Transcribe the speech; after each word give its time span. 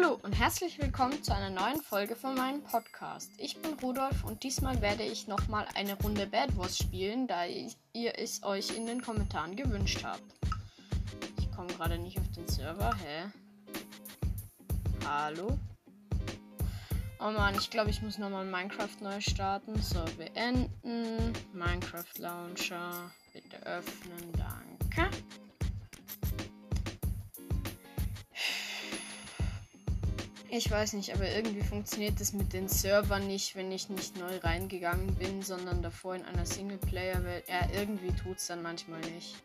Hallo 0.00 0.16
und 0.22 0.32
herzlich 0.32 0.80
willkommen 0.80 1.24
zu 1.24 1.34
einer 1.34 1.50
neuen 1.50 1.82
Folge 1.82 2.14
von 2.14 2.36
meinem 2.36 2.62
Podcast. 2.62 3.32
Ich 3.36 3.60
bin 3.60 3.72
Rudolf 3.82 4.22
und 4.22 4.44
diesmal 4.44 4.80
werde 4.80 5.02
ich 5.02 5.26
nochmal 5.26 5.66
eine 5.74 5.94
Runde 5.94 6.24
Bad 6.24 6.56
Wars 6.56 6.78
spielen, 6.78 7.26
da 7.26 7.44
ihr 7.46 8.16
es 8.16 8.44
euch 8.44 8.76
in 8.76 8.86
den 8.86 9.02
Kommentaren 9.02 9.56
gewünscht 9.56 10.04
habt. 10.04 10.22
Ich 11.40 11.50
komme 11.50 11.66
gerade 11.72 11.98
nicht 11.98 12.16
auf 12.16 12.30
den 12.30 12.46
Server, 12.46 12.94
hä? 12.94 13.24
Hallo? 15.04 15.58
Oh 17.18 17.32
man, 17.32 17.56
ich 17.56 17.68
glaube, 17.68 17.90
ich 17.90 18.00
muss 18.00 18.18
nochmal 18.18 18.44
Minecraft 18.44 19.00
neu 19.00 19.20
starten. 19.20 19.82
So, 19.82 20.04
beenden. 20.16 21.32
Minecraft 21.52 22.18
Launcher. 22.18 23.10
Bitte 23.32 23.66
öffnen, 23.66 24.32
danke. 24.32 25.10
Ich 30.50 30.70
weiß 30.70 30.94
nicht, 30.94 31.14
aber 31.14 31.28
irgendwie 31.28 31.60
funktioniert 31.60 32.18
das 32.20 32.32
mit 32.32 32.54
den 32.54 32.68
Servern 32.68 33.26
nicht, 33.26 33.54
wenn 33.54 33.70
ich 33.70 33.90
nicht 33.90 34.16
neu 34.16 34.38
reingegangen 34.38 35.14
bin, 35.16 35.42
sondern 35.42 35.82
davor 35.82 36.14
in 36.14 36.24
einer 36.24 36.46
Singleplayer-Welt. 36.46 37.44
Ja, 37.48 37.68
irgendwie 37.78 38.12
tut 38.12 38.38
es 38.38 38.46
dann 38.46 38.62
manchmal 38.62 39.00
nicht. 39.00 39.36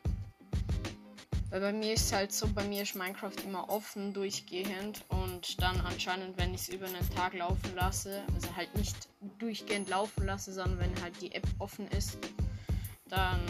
Weil 1.49 1.59
bei 1.59 1.73
mir 1.73 1.93
ist 1.93 2.13
halt 2.13 2.31
so, 2.31 2.47
bei 2.47 2.63
mir 2.63 2.83
ist 2.83 2.95
Minecraft 2.95 3.35
immer 3.43 3.69
offen 3.69 4.13
durchgehend 4.13 5.03
und 5.09 5.61
dann 5.61 5.81
anscheinend, 5.81 6.37
wenn 6.37 6.53
ich 6.53 6.61
es 6.61 6.69
über 6.69 6.87
einen 6.87 7.09
Tag 7.09 7.33
laufen 7.33 7.75
lasse, 7.75 8.23
also 8.33 8.55
halt 8.55 8.73
nicht 8.77 8.95
durchgehend 9.39 9.89
laufen 9.89 10.25
lasse, 10.25 10.53
sondern 10.53 10.79
wenn 10.79 11.01
halt 11.03 11.21
die 11.21 11.33
App 11.33 11.47
offen 11.59 11.87
ist, 11.89 12.17
dann 13.09 13.41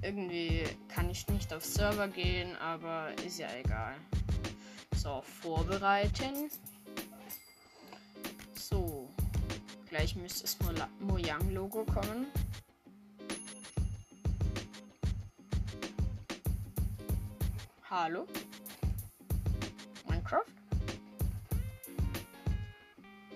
irgendwie 0.00 0.62
kann 0.88 1.10
ich 1.10 1.26
nicht 1.28 1.52
auf 1.52 1.64
Server 1.64 2.06
gehen, 2.06 2.56
aber 2.56 3.10
ist 3.26 3.38
ja 3.38 3.48
egal. 3.62 3.96
So, 4.96 5.22
vorbereiten. 5.42 6.50
So. 8.68 9.10
Gleich 9.90 10.16
müsste 10.16 10.42
das 10.42 10.56
Mojang-Logo 11.00 11.84
kommen. 11.84 12.26
Hallo? 17.90 18.26
Minecraft? 20.08 20.46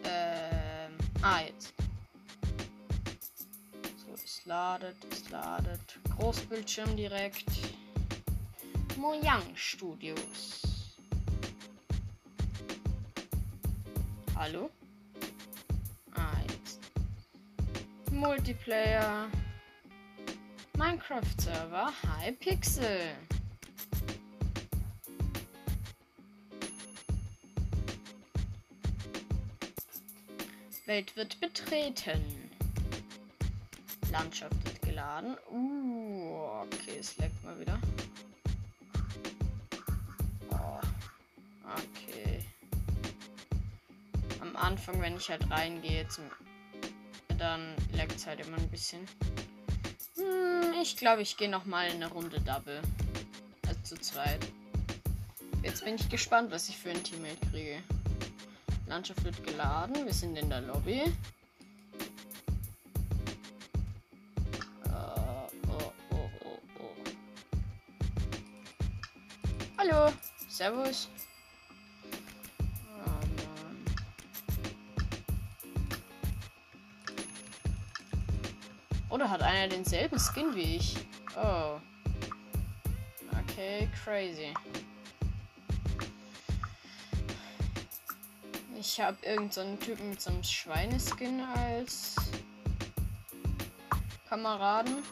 Ähm. 0.04 0.96
Ah, 1.20 1.42
jetzt. 1.42 1.74
So, 3.98 4.14
es 4.14 4.46
ladet, 4.46 4.96
es 5.12 5.28
ladet. 5.28 5.98
Großbildschirm 6.16 6.96
direkt. 6.96 7.50
Mojang 8.96 9.44
Studios. 9.54 10.96
Hallo? 14.34 14.70
Multiplayer. 18.18 19.30
Minecraft 20.76 21.40
Server 21.40 21.92
Hypixel. 22.02 23.14
Welt 30.86 31.14
wird 31.14 31.38
betreten. 31.40 32.50
Landschaft 34.10 34.64
wird 34.64 34.82
geladen. 34.82 35.36
Uh, 35.52 36.62
okay, 36.62 36.98
es 36.98 37.16
leckt 37.18 37.44
mal 37.44 37.60
wieder. 37.60 37.78
Oh, 40.50 40.80
okay. 41.72 42.44
Am 44.40 44.56
Anfang, 44.56 45.00
wenn 45.00 45.16
ich 45.16 45.30
halt 45.30 45.48
reingehe 45.48 46.08
zum 46.08 46.24
dann 47.38 47.74
leckt 47.92 48.16
es 48.16 48.26
halt 48.26 48.40
immer 48.46 48.56
ein 48.56 48.68
bisschen. 48.68 49.06
Hm, 50.16 50.74
ich 50.82 50.96
glaube, 50.96 51.22
ich 51.22 51.36
gehe 51.36 51.48
noch 51.48 51.64
mal 51.64 51.88
eine 51.88 52.08
Runde 52.08 52.40
Double. 52.40 52.82
Also 53.66 53.80
zu 53.82 53.96
zweit. 54.00 54.46
Jetzt 55.62 55.84
bin 55.84 55.94
ich 55.94 56.08
gespannt, 56.08 56.50
was 56.50 56.68
ich 56.68 56.76
für 56.76 56.90
ein 56.90 57.02
Teammate 57.02 57.38
kriege. 57.50 57.82
Landschaft 58.86 59.22
wird 59.24 59.44
geladen. 59.44 60.04
Wir 60.04 60.12
sind 60.12 60.36
in 60.36 60.48
der 60.48 60.62
Lobby. 60.62 61.02
Uh, 64.86 65.48
oh, 65.68 65.92
oh, 66.10 66.30
oh. 66.78 66.96
Hallo. 69.78 70.12
Servus. 70.48 71.08
Oder 79.18 79.30
hat 79.30 79.42
einer 79.42 79.66
denselben 79.66 80.16
Skin 80.16 80.54
wie 80.54 80.76
ich? 80.76 80.94
Oh. 81.36 81.80
Okay, 83.40 83.88
crazy. 84.04 84.54
Ich 88.78 89.00
habe 89.00 89.16
irgendeinen 89.22 89.76
so 89.76 89.84
Typen 89.84 90.10
mit 90.10 90.20
so 90.20 90.30
einem 90.30 90.44
Schweineskin 90.44 91.40
als 91.40 92.14
Kameraden. 94.28 95.02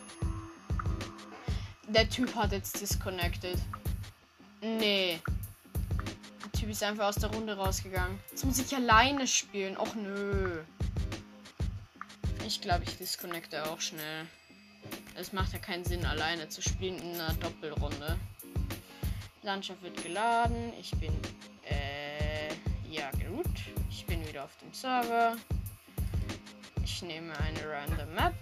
Der 1.88 2.08
Typ 2.08 2.32
hat 2.36 2.52
jetzt 2.52 2.80
disconnected. 2.80 3.58
Nee. 4.60 5.18
Der 6.44 6.52
Typ 6.52 6.70
ist 6.70 6.84
einfach 6.84 7.06
aus 7.08 7.16
der 7.16 7.32
Runde 7.32 7.56
rausgegangen. 7.56 8.20
Jetzt 8.30 8.44
muss 8.44 8.60
ich 8.60 8.72
alleine 8.72 9.26
spielen. 9.26 9.76
Och 9.76 9.96
nö. 9.96 10.62
Ich 12.46 12.60
glaube, 12.60 12.84
ich 12.84 12.96
disconnecte 12.96 13.68
auch 13.68 13.80
schnell. 13.80 14.24
Es 15.16 15.32
macht 15.32 15.52
ja 15.52 15.58
keinen 15.58 15.84
Sinn, 15.84 16.04
alleine 16.06 16.48
zu 16.48 16.62
spielen 16.62 16.96
in 17.00 17.20
einer 17.20 17.34
Doppelrunde. 17.34 18.16
Landschaft 19.42 19.82
wird 19.82 20.00
geladen. 20.00 20.72
Ich 20.80 20.92
bin. 20.92 21.12
Äh. 21.68 22.54
Ja, 22.88 23.10
gut. 23.10 23.50
Ich 23.90 24.06
bin 24.06 24.24
wieder 24.28 24.44
auf 24.44 24.56
dem 24.58 24.72
Server. 24.72 25.36
Ich 26.84 27.02
nehme 27.02 27.36
eine 27.40 27.68
random 27.68 28.14
Map. 28.14 28.34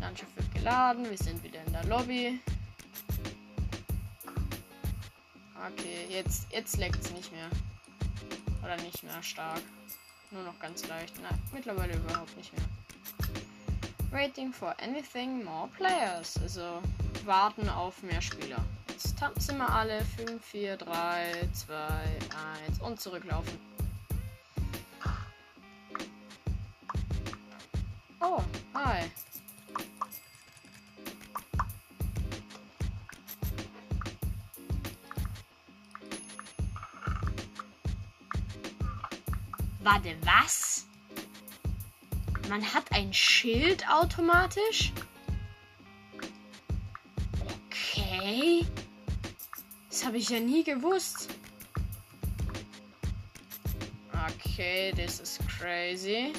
Landschaft 0.00 0.36
wird 0.36 0.54
geladen. 0.54 1.10
Wir 1.10 1.18
sind 1.18 1.42
wieder 1.42 1.64
in 1.64 1.72
der 1.72 1.84
Lobby. 1.86 2.40
Okay, 5.56 6.06
jetzt, 6.08 6.46
jetzt 6.52 6.76
leckt 6.76 7.04
es 7.04 7.10
nicht 7.10 7.32
mehr. 7.32 7.50
Oder 8.62 8.76
nicht 8.82 9.02
mehr 9.02 9.20
stark. 9.20 9.62
Nur 10.32 10.44
noch 10.44 10.58
ganz 10.58 10.86
leicht. 10.88 11.20
Nein, 11.22 11.38
mittlerweile 11.52 11.94
überhaupt 11.94 12.34
nicht 12.36 12.52
mehr. 12.54 12.64
Waiting 14.10 14.52
for 14.52 14.74
anything 14.82 15.44
more 15.44 15.68
players. 15.68 16.38
Also 16.42 16.82
warten 17.24 17.68
auf 17.68 18.02
mehr 18.02 18.20
Spieler. 18.20 18.64
Jetzt 18.88 19.18
tanzen 19.18 19.58
wir 19.58 19.68
alle. 19.68 20.04
5, 20.16 20.44
4, 20.44 20.76
3, 20.76 21.48
2, 21.52 21.74
1 22.68 22.80
und 22.80 23.00
zurücklaufen. 23.00 23.58
Oh, 28.20 28.40
hi. 28.74 29.10
Warte, 39.82 40.14
was? 40.22 40.86
Man 42.48 42.62
hat 42.62 42.92
ein 42.92 43.12
Schild 43.12 43.88
automatisch? 43.88 44.92
Okay. 47.40 48.64
Das 49.88 50.06
habe 50.06 50.18
ich 50.18 50.28
ja 50.28 50.38
nie 50.38 50.62
gewusst. 50.62 51.28
Okay, 54.30 54.92
das 54.96 55.18
ist 55.18 55.40
crazy. 55.48 56.32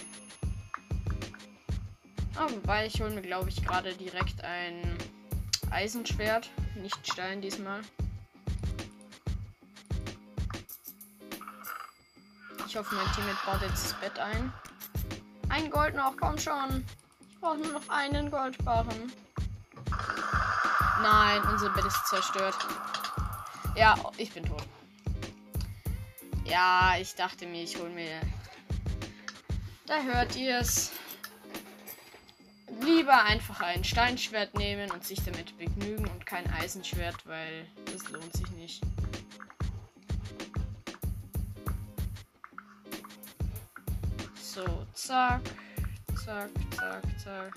Oh, 2.40 2.50
wobei 2.50 2.88
ich 2.88 3.01
hole 3.01 3.12
mir, 3.12 3.22
glaube 3.22 3.50
ich, 3.50 3.63
gerade 3.63 3.94
direkt 3.94 4.42
ein 4.44 4.98
Eisenschwert. 5.69 6.50
Nicht 6.75 7.06
Stein 7.06 7.42
diesmal. 7.42 7.81
Ich 12.74 12.80
hoffe, 12.80 12.96
mein 12.96 13.06
Teammate 13.14 13.38
baut 13.46 13.62
jetzt 13.62 13.86
das 13.86 13.94
Bett 14.00 14.18
ein. 14.18 14.52
Ein 15.50 15.70
Gold 15.70 15.94
noch, 15.94 16.18
komm 16.20 16.40
schon. 16.40 16.84
Ich 17.30 17.40
brauche 17.40 17.58
nur 17.58 17.74
noch 17.74 17.88
einen 17.88 18.31
Goldbarren. 18.31 19.14
Nein, 21.00 21.44
unser 21.52 21.70
Bett 21.70 21.86
ist 21.86 22.08
zerstört. 22.08 22.56
Ja, 23.75 23.94
ich 24.18 24.34
bin 24.34 24.44
tot. 24.46 24.64
Ja, 26.46 26.96
ich 27.00 27.14
dachte 27.14 27.46
mir, 27.46 27.62
ich 27.62 27.78
hole 27.78 27.92
mir. 27.92 28.20
Da 29.86 30.02
hört 30.02 30.36
ihr 30.36 30.58
es. 30.58 30.94
Lieber 32.81 33.24
einfach 33.24 33.62
ein 33.62 33.84
Steinschwert 33.84 34.58
nehmen 34.58 34.90
und 34.90 35.06
sich 35.06 35.24
damit 35.24 35.56
begnügen 35.60 36.08
und 36.08 36.26
kein 36.26 36.52
Eisenschwert, 36.52 37.24
weil 37.28 37.68
das 37.86 38.10
lohnt 38.10 38.36
sich 38.36 38.50
nicht. 38.54 38.81
So, 44.54 44.86
zack. 44.94 45.42
Zack, 46.24 46.52
zack, 46.76 47.04
zack. 47.18 47.54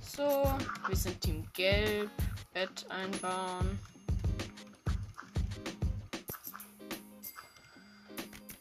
So, 0.00 0.54
wir 0.86 0.96
sind 0.96 1.20
Team 1.20 1.44
Gelb. 1.52 2.10
Bett 2.52 2.86
einbauen. 2.88 3.80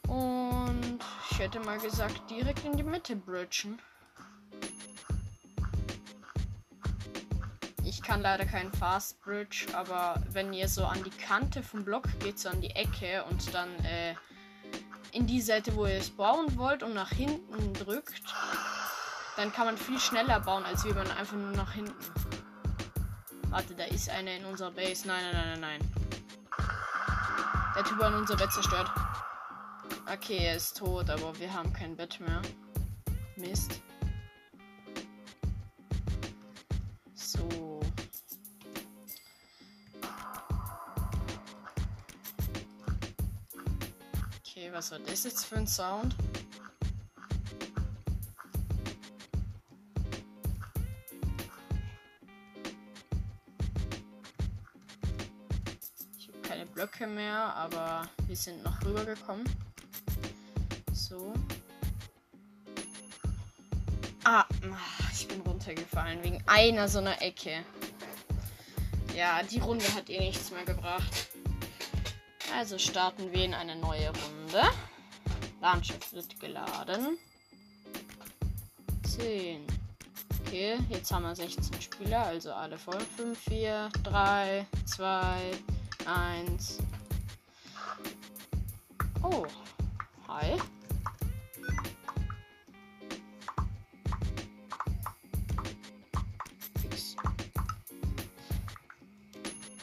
Und 0.08 1.00
ich 1.30 1.38
hätte 1.38 1.60
mal 1.60 1.78
gesagt, 1.78 2.28
direkt 2.32 2.66
in 2.66 2.76
die 2.76 2.82
Mitte 2.82 3.16
bridgen. 3.16 3.78
Ich 7.84 8.02
kann 8.02 8.24
leider 8.24 8.48
keinen 8.48 8.74
Fast 8.74 9.22
Bridge, 9.22 9.68
aber 9.74 10.20
wenn 10.32 10.52
ihr 10.52 10.68
so 10.68 10.84
an 10.84 11.04
die 11.04 11.12
Kante 11.12 11.62
vom 11.62 11.86
Block 11.86 12.08
geht, 12.22 12.40
so 12.40 12.50
an 12.50 12.60
die 12.60 12.72
Ecke 12.72 13.24
und 13.30 13.54
dann 13.54 13.70
äh, 13.86 14.16
in 15.14 15.28
die 15.28 15.42
Seite, 15.42 15.76
wo 15.76 15.86
ihr 15.86 15.98
es 15.98 16.10
bauen 16.10 16.58
wollt 16.58 16.84
und 16.84 16.94
nach 16.94 17.12
hinten 17.12 17.74
drückt, 17.74 18.24
dann 19.38 19.52
kann 19.54 19.66
man 19.66 19.78
viel 19.78 20.00
schneller 20.00 20.40
bauen, 20.40 20.66
als 20.66 20.84
wenn 20.86 20.96
man 20.96 21.10
einfach 21.12 21.38
nur 21.38 21.52
nach 21.52 21.72
hinten. 21.74 21.94
Warte, 23.50 23.76
da 23.76 23.84
ist 23.86 24.10
eine 24.10 24.38
in 24.38 24.46
unserer 24.46 24.72
Base. 24.72 25.08
Nein, 25.08 25.24
nein, 25.24 25.34
nein, 25.34 25.60
nein, 25.60 25.80
nein. 25.80 25.94
Der 27.76 27.84
Typ 27.84 28.02
hat 28.02 28.14
unser 28.14 28.36
Bett 28.36 28.52
zerstört. 28.52 28.90
Okay, 30.12 30.38
er 30.38 30.56
ist 30.56 30.78
tot, 30.78 31.10
aber 31.10 31.38
wir 31.40 31.54
haben 31.54 31.72
kein 31.74 31.96
Bett 31.96 32.20
mehr. 32.20 32.42
Mist. 33.36 33.82
Was 44.74 44.92
war 44.92 45.00
das 45.00 45.24
jetzt 45.24 45.46
für 45.46 45.58
ein 45.58 45.68
Sound? 45.68 46.16
Ich 56.18 56.28
habe 56.28 56.40
keine 56.42 56.66
Blöcke 56.66 57.06
mehr, 57.06 57.56
aber 57.56 58.10
wir 58.26 58.36
sind 58.36 58.64
noch 58.64 58.84
rübergekommen. 58.84 59.46
So. 60.92 61.34
Ah, 64.24 64.46
ich 65.12 65.28
bin 65.28 65.42
runtergefallen 65.42 66.24
wegen 66.24 66.44
einer 66.48 66.88
so 66.88 66.98
einer 66.98 67.22
Ecke. 67.22 67.64
Ja, 69.16 69.44
die 69.44 69.60
Runde 69.60 69.86
hat 69.94 70.10
eh 70.10 70.20
nichts 70.20 70.50
mehr 70.50 70.66
gebracht. 70.66 71.33
Also 72.56 72.78
starten 72.78 73.32
wir 73.34 73.46
in 73.46 73.54
eine 73.56 73.76
neue 73.76 74.08
Runde. 74.10 74.70
Landschaft 75.60 76.14
wird 76.14 76.40
geladen. 76.40 77.18
10. 79.04 79.66
Okay, 80.46 80.78
jetzt 80.90 81.12
haben 81.12 81.24
wir 81.24 81.36
16 81.36 81.82
Spieler, 81.82 82.28
also 82.28 82.54
alle 82.54 82.78
voll. 82.78 83.00
5, 83.18 83.40
4, 83.40 83.90
3, 84.04 84.68
2, 84.86 85.52
1. 86.06 86.78
Oh. 89.24 89.46
Hi. 90.28 90.58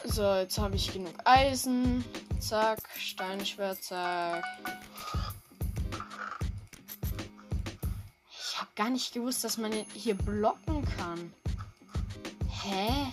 So, 0.05 0.35
jetzt 0.35 0.59
habe 0.59 0.77
ich 0.77 0.93
genug 0.93 1.15
Eisen. 1.25 2.05
Zack, 2.41 2.81
Steinschwert, 2.97 3.83
zack. 3.83 4.43
Ich 8.31 8.59
habe 8.59 8.71
gar 8.75 8.91
nicht 8.91 9.13
gewusst, 9.13 9.45
dass 9.45 9.59
man 9.59 9.73
hier 9.95 10.15
blocken 10.15 10.85
kann. 10.97 11.33
Hä? 12.49 13.13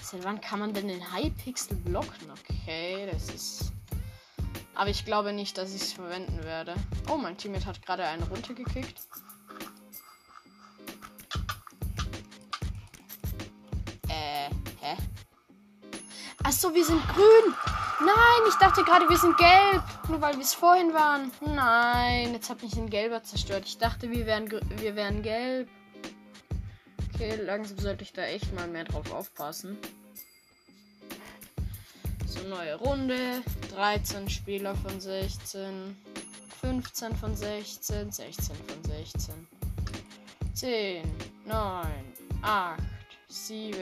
Seit 0.00 0.24
wann 0.24 0.40
kann 0.40 0.60
man 0.60 0.72
denn 0.72 0.88
den 0.88 1.14
Hypixel 1.14 1.76
blocken? 1.76 2.30
Okay, 2.30 3.08
das 3.12 3.28
ist. 3.28 3.72
Aber 4.74 4.88
ich 4.88 5.04
glaube 5.04 5.32
nicht, 5.32 5.58
dass 5.58 5.74
ich 5.74 5.82
es 5.82 5.92
verwenden 5.92 6.42
werde. 6.44 6.74
Oh, 7.08 7.16
mein 7.16 7.36
Teammate 7.36 7.66
hat 7.66 7.84
gerade 7.84 8.04
einen 8.04 8.22
runtergekickt. 8.22 9.00
Achso, 16.48 16.74
wir 16.74 16.82
sind 16.82 17.06
grün. 17.08 17.54
Nein, 18.00 18.48
ich 18.48 18.54
dachte 18.54 18.84
gerade, 18.84 19.08
wir 19.08 19.16
sind 19.16 19.36
gelb. 19.36 19.82
Nur 20.08 20.20
weil 20.20 20.34
wir 20.34 20.42
es 20.42 20.54
vorhin 20.54 20.94
waren. 20.94 21.32
Nein, 21.40 22.32
jetzt 22.32 22.48
hat 22.48 22.62
mich 22.62 22.76
ein 22.76 22.90
gelber 22.90 23.22
zerstört. 23.24 23.64
Ich 23.66 23.78
dachte, 23.78 24.10
wir 24.10 24.24
wären, 24.24 24.48
wir 24.50 24.94
wären 24.94 25.22
gelb. 25.22 25.68
Okay, 27.12 27.34
langsam 27.44 27.78
sollte 27.78 28.04
ich 28.04 28.12
da 28.12 28.22
echt 28.22 28.54
mal 28.54 28.68
mehr 28.68 28.84
drauf 28.84 29.12
aufpassen. 29.12 29.76
So, 32.26 32.46
neue 32.48 32.76
Runde. 32.76 33.42
13 33.74 34.30
Spieler 34.30 34.76
von 34.76 35.00
16. 35.00 35.96
15 36.60 37.16
von 37.16 37.34
16. 37.34 38.12
16 38.12 38.54
von 38.54 38.84
16. 38.84 39.34
10, 40.54 41.02
9, 41.46 41.86
8, 42.42 42.80
7, 43.28 43.76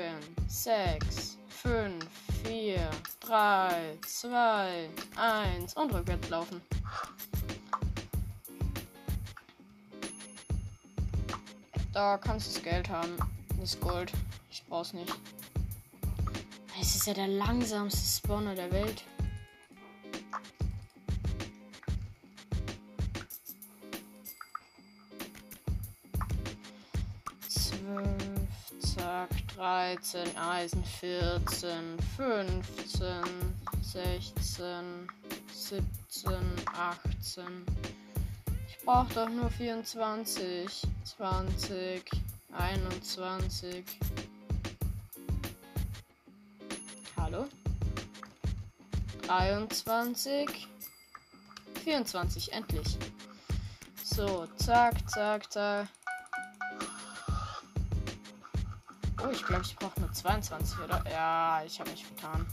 6, 0.46 1.38
5, 1.48 2.04
4, 2.46 2.90
3, 3.20 3.98
2, 4.06 4.88
1 5.16 5.74
und 5.74 5.92
rückwärts 5.92 6.28
laufen. 6.28 6.62
Da 11.92 12.18
kannst 12.18 12.46
du 12.46 12.52
das 12.52 12.62
Geld 12.62 12.88
haben. 12.88 13.16
Das 13.58 13.80
Gold. 13.80 14.12
Ich 14.50 14.64
brauch's 14.66 14.92
nicht. 14.92 15.12
Es 16.80 16.94
ist 16.94 17.06
ja 17.06 17.14
der 17.14 17.28
langsamste 17.28 17.98
Spawner 17.98 18.54
der 18.54 18.70
Welt. 18.70 19.02
13, 29.56 30.36
Eisen 30.36 30.84
14, 30.84 31.98
15, 32.18 33.24
16, 33.80 35.08
17, 35.50 35.86
18. 36.76 37.64
Ich 38.68 38.78
brauche 38.84 39.14
doch 39.14 39.30
nur 39.30 39.48
24, 39.50 40.82
20, 41.04 42.04
21. 42.52 43.84
Hallo? 47.16 47.46
23, 49.22 50.68
24, 51.82 52.52
endlich. 52.52 52.98
So, 54.04 54.46
zack, 54.58 54.96
zack, 55.08 55.50
zack. 55.50 55.88
Oh, 59.22 59.30
ich 59.32 59.44
glaube, 59.44 59.62
ich 59.62 59.76
brauche 59.76 59.98
nur 60.00 60.12
22, 60.12 60.78
oder? 60.80 61.02
Ja, 61.10 61.62
ich 61.64 61.80
habe 61.80 61.90
mich 61.90 62.04
vertan. 62.04 62.46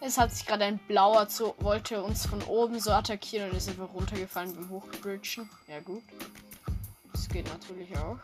Es 0.00 0.16
hat 0.16 0.32
sich 0.32 0.46
gerade 0.46 0.64
ein 0.64 0.78
blauer 0.86 1.28
zu, 1.28 1.54
wollte 1.58 2.02
uns 2.02 2.26
von 2.26 2.42
oben 2.44 2.80
so 2.80 2.92
attackieren 2.92 3.50
und 3.50 3.56
ist 3.56 3.68
einfach 3.68 3.92
runtergefallen 3.92 4.54
beim 4.54 4.70
Hochbridgen. 4.70 5.48
Ja, 5.66 5.80
gut. 5.80 6.02
Das 7.12 7.28
geht 7.28 7.48
natürlich 7.48 7.96
auch. 7.98 8.18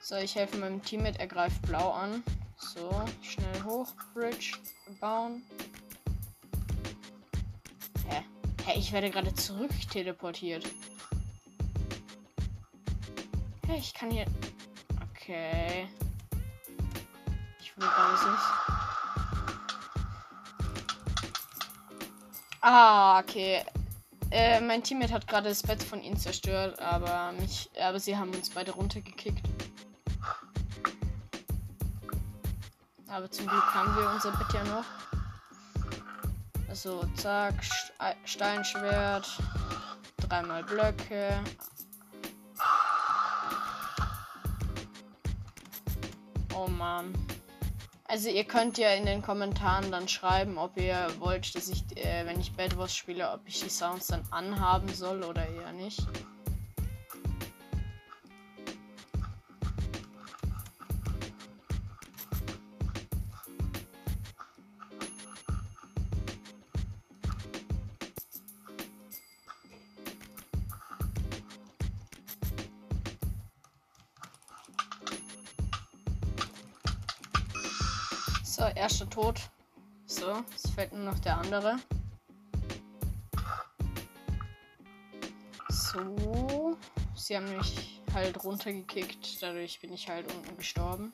So, 0.00 0.16
ich 0.16 0.34
helfe 0.34 0.58
meinem 0.58 0.82
Teammate, 0.82 1.18
er 1.18 1.26
greift 1.26 1.62
blau 1.62 1.92
an. 1.92 2.22
So, 2.74 2.90
schnell 3.22 3.62
hoch, 3.62 3.92
Bridge 4.14 4.56
bauen. 5.00 5.42
Hä? 8.08 8.24
Hä, 8.66 8.72
ich 8.76 8.92
werde 8.92 9.10
gerade 9.10 9.32
zurück 9.32 9.70
teleportiert. 9.92 10.64
Hä, 13.68 13.76
ich 13.78 13.94
kann 13.94 14.10
hier. 14.10 14.26
Okay. 15.12 15.86
Ich 17.60 17.76
will 17.76 17.86
gar 17.86 18.12
nicht. 18.32 18.42
Ah, 22.60 23.20
okay. 23.20 23.62
Äh, 24.32 24.60
mein 24.60 24.82
Teammate 24.82 25.12
hat 25.12 25.28
gerade 25.28 25.48
das 25.48 25.62
Bett 25.62 25.80
von 25.80 26.02
ihnen 26.02 26.16
zerstört, 26.16 26.80
aber 26.80 27.30
mich, 27.38 27.70
aber 27.80 28.00
sie 28.00 28.16
haben 28.16 28.34
uns 28.34 28.50
beide 28.50 28.72
runtergekickt. 28.72 29.53
Aber 33.14 33.30
zum 33.30 33.46
Glück 33.46 33.72
haben 33.72 33.94
wir 33.94 34.10
unser 34.10 34.32
Bett 34.32 34.52
ja 34.54 34.64
noch. 34.64 34.84
Also, 36.68 37.04
zack, 37.14 37.54
Steinschwert. 38.24 39.38
Dreimal 40.16 40.64
Blöcke. 40.64 41.38
Oh 46.56 46.66
Mann. 46.66 47.14
Also 48.06 48.30
ihr 48.30 48.44
könnt 48.44 48.78
ja 48.78 48.90
in 48.94 49.06
den 49.06 49.22
Kommentaren 49.22 49.92
dann 49.92 50.08
schreiben, 50.08 50.58
ob 50.58 50.76
ihr 50.76 51.06
wollt, 51.20 51.54
dass 51.54 51.68
ich, 51.68 51.84
äh, 51.96 52.26
wenn 52.26 52.40
ich 52.40 52.52
Bad 52.52 52.76
Wars 52.76 52.96
spiele, 52.96 53.30
ob 53.30 53.42
ich 53.46 53.60
die 53.60 53.70
Sounds 53.70 54.08
dann 54.08 54.24
anhaben 54.32 54.92
soll 54.92 55.22
oder 55.22 55.46
eher 55.46 55.72
nicht. 55.72 56.04
Tod. 79.14 79.40
So, 80.06 80.42
es 80.56 80.68
fällt 80.72 80.92
nur 80.92 81.04
noch 81.04 81.20
der 81.20 81.38
andere. 81.38 81.76
So. 85.68 86.76
Sie 87.14 87.36
haben 87.36 87.56
mich 87.56 88.02
halt 88.12 88.42
runtergekickt. 88.42 89.40
Dadurch 89.40 89.78
bin 89.80 89.92
ich 89.92 90.08
halt 90.08 90.26
unten 90.34 90.56
gestorben. 90.56 91.12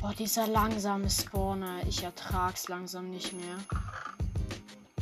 Boah, 0.00 0.14
dieser 0.14 0.46
langsame 0.46 1.10
Spawner. 1.10 1.86
Ich 1.86 2.02
ertrag's 2.02 2.68
langsam 2.68 3.10
nicht 3.10 3.34
mehr. 3.34 3.58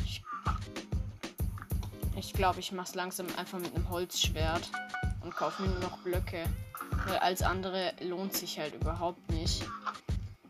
Ich 0.03 0.21
glaube, 0.43 2.19
ich, 2.19 2.33
glaub, 2.33 2.57
ich 2.57 2.73
mach's 2.73 2.95
langsam 2.95 3.27
einfach 3.37 3.59
mit 3.59 3.73
einem 3.73 3.89
Holzschwert. 3.89 4.69
Und 5.21 5.33
kaufe 5.33 5.61
mir 5.61 5.69
nur 5.69 5.79
noch 5.79 5.99
Blöcke. 5.99 6.43
Weil 7.07 7.19
als 7.19 7.41
andere 7.41 7.93
lohnt 8.01 8.33
sich 8.33 8.59
halt 8.59 8.75
überhaupt 8.75 9.29
nicht. 9.31 9.65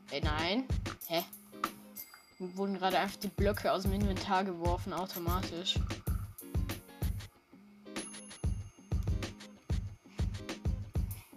Ey, 0.10 0.22
nein. 0.22 0.68
Hä? 1.08 1.24
Wurden 2.56 2.78
gerade 2.78 3.00
einfach 3.00 3.18
die 3.18 3.30
Blöcke 3.30 3.72
aus 3.72 3.84
dem 3.84 3.94
Inventar 3.94 4.44
geworfen, 4.44 4.94
automatisch. 4.94 5.80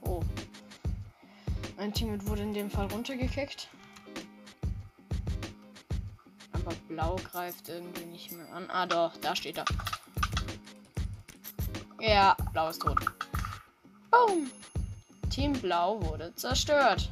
Oh. 0.03 0.23
Mein 1.77 1.93
Teammate 1.93 2.27
wurde 2.27 2.43
in 2.43 2.53
dem 2.53 2.71
Fall 2.71 2.87
runtergekickt. 2.87 3.69
Aber 6.53 6.75
blau 6.89 7.17
greift 7.17 7.69
irgendwie 7.69 8.05
nicht 8.07 8.33
mehr 8.33 8.53
an. 8.53 8.69
Ah 8.69 8.87
doch, 8.87 9.17
da 9.19 9.35
steht 9.35 9.59
er. 9.59 9.65
Ja, 12.01 12.37
blau 12.53 12.69
ist 12.69 12.83
tot. 12.83 12.99
Boom. 14.11 14.51
Team 15.31 15.53
Blau 15.53 16.01
wurde 16.03 16.35
zerstört. 16.35 17.11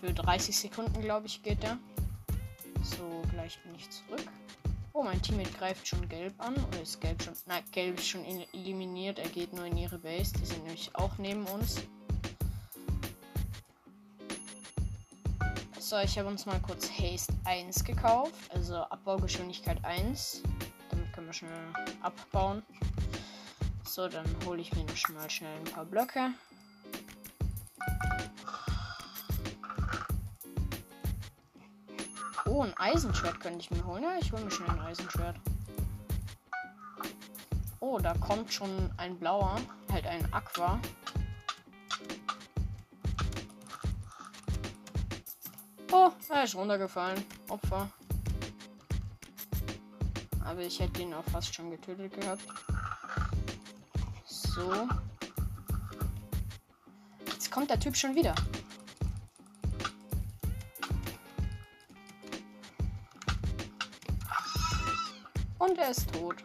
Für 0.00 0.12
30 0.12 0.58
Sekunden, 0.58 1.00
glaube 1.00 1.26
ich, 1.26 1.44
geht 1.44 1.62
der. 1.62 1.78
So, 2.84 3.22
gleich 3.30 3.58
bin 3.62 3.74
ich 3.74 3.88
zurück. 3.88 4.30
Oh, 4.92 5.02
mein 5.02 5.20
Teammate 5.22 5.50
greift 5.52 5.88
schon 5.88 6.06
gelb 6.08 6.34
an. 6.38 6.54
Oder 6.54 6.82
ist 6.82 7.00
gelb 7.00 7.22
schon. 7.22 7.34
Nein, 7.46 7.64
gelb 7.72 7.98
ist 7.98 8.08
schon 8.08 8.24
eliminiert. 8.24 9.18
Er 9.18 9.28
geht 9.28 9.54
nur 9.54 9.64
in 9.64 9.76
ihre 9.78 9.98
Base. 9.98 10.34
Die 10.34 10.44
sind 10.44 10.62
nämlich 10.64 10.94
auch 10.94 11.16
neben 11.16 11.46
uns. 11.46 11.82
So, 15.80 15.98
ich 15.98 16.18
habe 16.18 16.28
uns 16.28 16.44
mal 16.44 16.60
kurz 16.60 16.90
Haste 16.90 17.32
1 17.44 17.84
gekauft. 17.84 18.34
Also 18.50 18.76
Abbaugeschwindigkeit 18.76 19.82
1. 19.84 20.42
Damit 20.90 21.12
können 21.12 21.26
wir 21.26 21.32
schnell 21.32 21.52
abbauen. 22.02 22.62
So, 23.84 24.08
dann 24.08 24.26
hole 24.44 24.60
ich 24.60 24.74
mir 24.74 24.84
mal 25.14 25.30
schnell 25.30 25.56
ein 25.56 25.64
paar 25.64 25.84
Blöcke. 25.86 26.34
Oh, 32.54 32.62
ein 32.62 32.78
Eisenschwert 32.78 33.40
könnte 33.40 33.58
ich 33.58 33.72
mir 33.72 33.84
holen. 33.84 34.04
Ja, 34.04 34.16
ich 34.16 34.30
hole 34.30 34.44
mir 34.44 34.50
schnell 34.52 34.70
ein 34.70 34.78
Eisenschwert. 34.78 35.34
Oh, 37.80 37.98
da 37.98 38.14
kommt 38.14 38.52
schon 38.52 38.92
ein 38.96 39.18
blauer. 39.18 39.56
Halt 39.90 40.06
ein 40.06 40.32
Aqua. 40.32 40.80
Oh, 45.90 46.12
er 46.28 46.44
ist 46.44 46.54
runtergefallen. 46.54 47.24
Opfer. 47.48 47.90
Aber 50.44 50.60
ich 50.60 50.78
hätte 50.78 51.02
ihn 51.02 51.12
auch 51.12 51.24
fast 51.24 51.52
schon 51.52 51.72
getötet 51.72 52.12
gehabt. 52.12 52.44
So. 54.26 54.88
Jetzt 57.26 57.50
kommt 57.50 57.68
der 57.68 57.80
Typ 57.80 57.96
schon 57.96 58.14
wieder. 58.14 58.36
Und 65.74 65.80
er 65.80 65.90
ist 65.90 66.12
tot. 66.12 66.36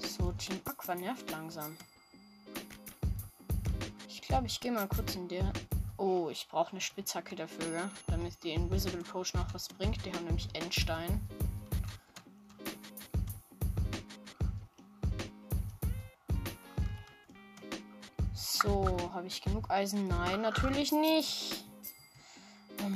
So, 0.00 0.32
Team 0.32 0.60
Aqua 0.64 0.96
nervt 0.96 1.30
langsam. 1.30 1.76
Ich 4.08 4.20
glaube, 4.20 4.48
ich 4.48 4.58
gehe 4.58 4.72
mal 4.72 4.88
kurz 4.88 5.14
in 5.14 5.28
der. 5.28 5.52
Oh, 5.96 6.28
ich 6.28 6.48
brauche 6.48 6.72
eine 6.72 6.80
Spitzhacke 6.80 7.36
dafür, 7.36 7.70
gell? 7.70 7.90
damit 8.08 8.42
die 8.42 8.50
Invisible 8.50 9.04
Potion 9.04 9.40
auch 9.42 9.54
was 9.54 9.68
bringt. 9.68 10.04
Die 10.04 10.12
haben 10.12 10.24
nämlich 10.24 10.48
Endstein. 10.54 11.20
So, 18.34 18.96
habe 19.14 19.28
ich 19.28 19.40
genug 19.40 19.70
Eisen? 19.70 20.08
Nein, 20.08 20.42
natürlich 20.42 20.90
nicht. 20.90 21.67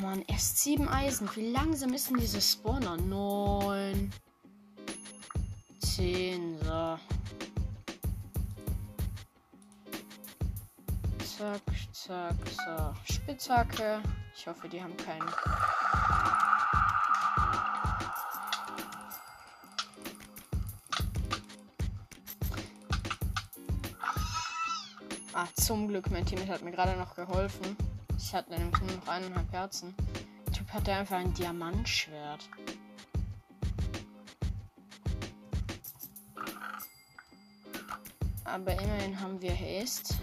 Mann, 0.02 0.24
erst 0.26 0.58
sieben 0.58 0.88
Eisen. 0.88 1.28
Wie 1.36 1.52
langsam 1.52 1.92
ist 1.94 2.10
denn 2.10 2.16
dieses 2.16 2.52
Spawner? 2.52 2.96
Neun. 2.96 4.10
Zehn, 5.78 6.58
so. 6.58 6.98
Zack, 11.38 11.62
zack, 11.92 12.34
so. 12.50 13.14
Spitzhacke. 13.14 14.02
Ich 14.34 14.44
hoffe, 14.48 14.68
die 14.68 14.82
haben 14.82 14.96
keinen. 14.96 15.28
Ah, 25.32 25.46
zum 25.54 25.86
Glück, 25.86 26.10
mein 26.10 26.26
Team 26.26 26.46
hat 26.48 26.62
mir 26.62 26.72
gerade 26.72 26.96
noch 26.98 27.14
geholfen. 27.14 27.76
Ich 28.24 28.32
hatte 28.32 28.50
nämlich 28.52 28.80
nur 28.80 28.92
noch 28.92 29.08
eineinhalb 29.08 29.52
Herzen. 29.52 29.94
Der 30.46 30.52
Typ 30.52 30.72
hatte 30.72 30.92
einfach 30.92 31.16
ein 31.16 31.34
Diamantschwert. 31.34 32.48
Aber 38.44 38.72
immerhin 38.80 39.20
haben 39.20 39.42
wir 39.42 39.52
Haste. 39.54 40.14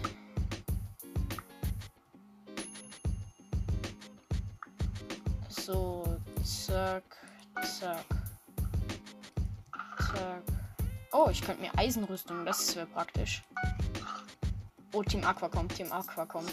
So, 5.48 6.18
zack, 6.42 7.04
zack. 7.62 8.04
Zack. 9.98 10.42
Oh, 11.12 11.28
ich 11.30 11.42
könnte 11.42 11.60
mir 11.60 11.78
Eisenrüstung, 11.78 12.44
das 12.46 12.74
wäre 12.74 12.86
praktisch. 12.86 13.42
Oh, 14.92 15.02
Team 15.02 15.22
Aqua 15.22 15.48
kommt, 15.48 15.76
Team 15.76 15.92
Aqua 15.92 16.24
kommt. 16.24 16.50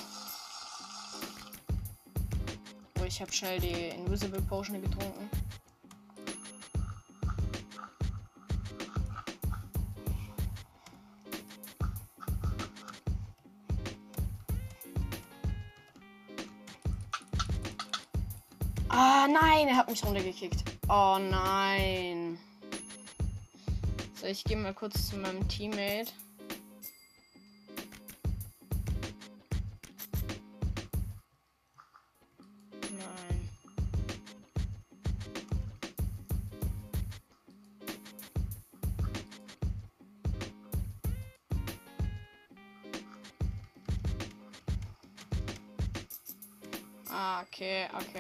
Ich 3.08 3.22
habe 3.22 3.32
schnell 3.32 3.58
die 3.62 3.88
Invisible 3.96 4.42
Potion 4.42 4.82
getrunken. 4.82 5.30
Ah, 18.90 19.26
nein, 19.30 19.70
er 19.70 19.78
hat 19.78 19.90
mich 19.90 20.04
runtergekickt. 20.04 20.66
Oh 20.90 21.18
nein. 21.18 22.38
So, 24.16 24.28
ich 24.28 24.44
gehe 24.44 24.58
mal 24.58 24.74
kurz 24.74 25.08
zu 25.08 25.16
meinem 25.16 25.48
Teammate. 25.48 26.12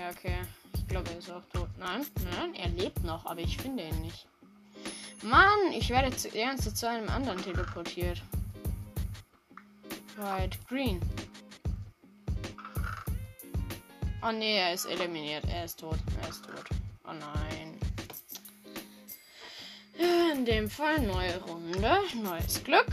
Okay. 0.09 0.41
Ich 0.75 0.87
glaube, 0.87 1.09
er 1.11 1.17
ist 1.17 1.29
auch 1.29 1.43
tot. 1.53 1.69
Nein, 1.77 2.05
nein, 2.31 2.55
er 2.55 2.69
lebt 2.69 3.03
noch, 3.03 3.25
aber 3.25 3.41
ich 3.41 3.57
finde 3.57 3.83
ihn 3.83 4.01
nicht. 4.01 4.27
Mann, 5.23 5.71
ich 5.73 5.89
werde 5.89 6.15
zuerst 6.15 6.77
zu 6.77 6.87
einem 6.87 7.09
anderen 7.09 7.41
teleportiert. 7.41 8.21
Right, 10.17 10.57
green. 10.67 10.99
Oh 14.23 14.31
nee, 14.31 14.57
er 14.57 14.73
ist 14.73 14.85
eliminiert. 14.85 15.43
Er 15.47 15.65
ist 15.65 15.79
tot. 15.79 15.99
Er 16.21 16.29
ist 16.29 16.43
tot. 16.43 16.65
Oh 17.05 17.13
nein. 17.13 17.79
In 20.33 20.45
dem 20.45 20.69
Fall 20.69 20.99
neue 21.01 21.39
Runde. 21.43 21.99
Neues 22.21 22.63
Glück. 22.63 22.87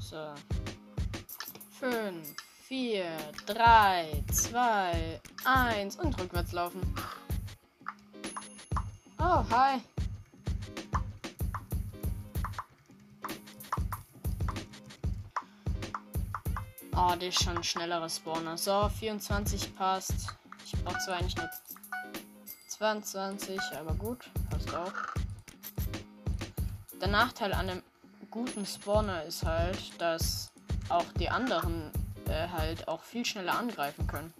So. 0.00 0.34
5, 1.80 2.34
4, 2.68 3.04
3, 3.46 4.24
2, 4.32 5.20
1 5.44 5.96
und 5.96 6.18
rückwärts 6.18 6.52
laufen. 6.52 6.80
Oh, 9.18 9.44
hi. 9.50 9.80
Oh, 16.96 17.14
der 17.16 17.28
ist 17.28 17.42
schon 17.42 17.58
ein 17.58 17.64
schnellerer 17.64 18.08
Spawner. 18.08 18.56
So, 18.56 18.88
24 18.88 19.76
passt. 19.76 20.34
Ich 20.64 20.72
brauche 20.82 20.98
zwar 21.00 21.16
eigentlich 21.16 21.36
nur 21.36 21.50
22, 22.68 23.60
aber 23.78 23.92
gut, 23.94 24.30
passt 24.48 24.74
auch. 24.74 24.92
Der 27.00 27.08
Nachteil 27.08 27.52
an 27.52 27.68
einem 27.68 27.82
guten 28.34 28.66
Spawner 28.66 29.22
ist 29.22 29.44
halt, 29.44 29.78
dass 30.00 30.50
auch 30.88 31.04
die 31.20 31.28
anderen 31.28 31.92
äh, 32.26 32.48
halt 32.48 32.88
auch 32.88 33.00
viel 33.00 33.24
schneller 33.24 33.56
angreifen 33.56 34.08
können. 34.08 34.34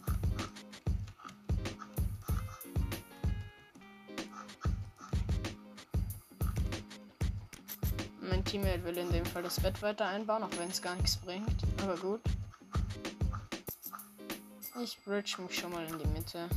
Mein 8.21 8.45
Teammate 8.45 8.83
will 8.83 8.99
in 8.99 9.13
dem 9.13 9.25
Fall 9.25 9.45
das 9.45 9.61
Bett 9.61 9.81
weiter 9.81 10.09
einbauen, 10.09 10.43
auch 10.43 10.59
wenn 10.59 10.71
es 10.71 10.83
gar 10.83 10.97
nichts 10.97 11.17
bringt. 11.17 11.63
Aber 11.81 11.97
gut. 11.97 12.21
Ich 14.83 15.01
bridge 15.05 15.37
mich 15.41 15.57
schon 15.57 15.71
mal 15.71 15.87
in 15.87 15.99
die 16.01 16.09
Mitte. 16.09 16.49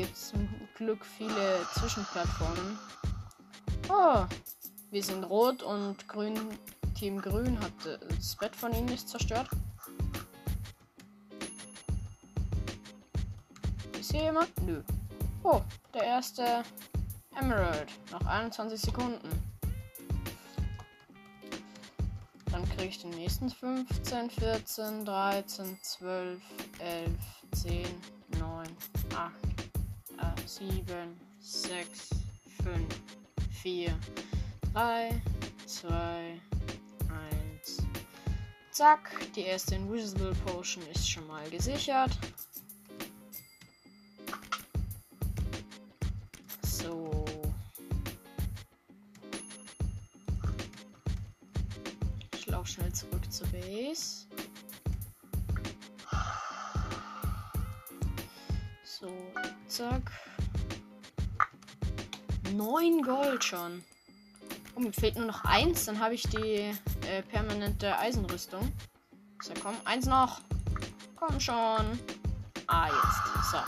Gibt 0.00 0.16
es 0.16 0.28
zum 0.28 0.48
Glück 0.76 1.04
viele 1.04 1.60
Zwischenplattformen. 1.74 2.78
Oh, 3.90 4.24
wir 4.90 5.02
sind 5.02 5.24
rot 5.24 5.62
und 5.62 6.08
grün. 6.08 6.38
Team 6.98 7.20
Grün 7.20 7.58
hat 7.60 7.72
das 8.08 8.34
Bett 8.36 8.56
von 8.56 8.72
ihnen 8.72 8.86
nicht 8.86 9.06
zerstört. 9.06 9.48
Ist 13.98 14.12
hier 14.12 14.22
jemand? 14.22 14.48
Nö. 14.62 14.82
Oh, 15.42 15.60
der 15.92 16.04
erste 16.04 16.62
Emerald. 17.38 17.90
Noch 18.10 18.24
21 18.24 18.80
Sekunden. 18.80 19.28
Dann 22.50 22.66
kriege 22.70 22.88
ich 22.88 23.02
den 23.02 23.10
nächsten 23.10 23.50
15, 23.50 24.30
14, 24.30 25.04
13, 25.04 25.78
12, 25.82 26.42
11, 26.78 27.10
10, 27.52 27.70
9, 27.72 27.86
8, 27.86 28.10
äh, 28.10 28.19
7, 30.50 30.84
6, 31.38 32.10
5, 32.64 32.84
4, 33.62 33.98
3, 34.74 35.22
2, 35.64 36.40
1. 37.62 37.78
Zack, 38.72 39.32
die 39.36 39.42
erste 39.42 39.76
Invisible 39.76 40.34
Potion 40.44 40.84
ist 40.92 41.08
schon 41.08 41.24
mal 41.28 41.48
gesichert. 41.50 42.10
So. 46.64 47.19
9 62.70 63.02
Gold 63.02 63.42
schon. 63.42 63.82
Oh, 64.76 64.80
mir 64.80 64.92
fehlt 64.92 65.16
nur 65.16 65.26
noch 65.26 65.44
eins. 65.44 65.86
Dann 65.86 65.98
habe 65.98 66.14
ich 66.14 66.22
die 66.22 66.72
äh, 67.08 67.22
permanente 67.28 67.98
Eisenrüstung. 67.98 68.72
So, 69.42 69.52
komm. 69.60 69.74
Eins 69.84 70.06
noch. 70.06 70.40
Komm 71.16 71.40
schon. 71.40 71.98
Ah, 72.68 72.86
jetzt. 72.86 73.50
So. 73.50 73.58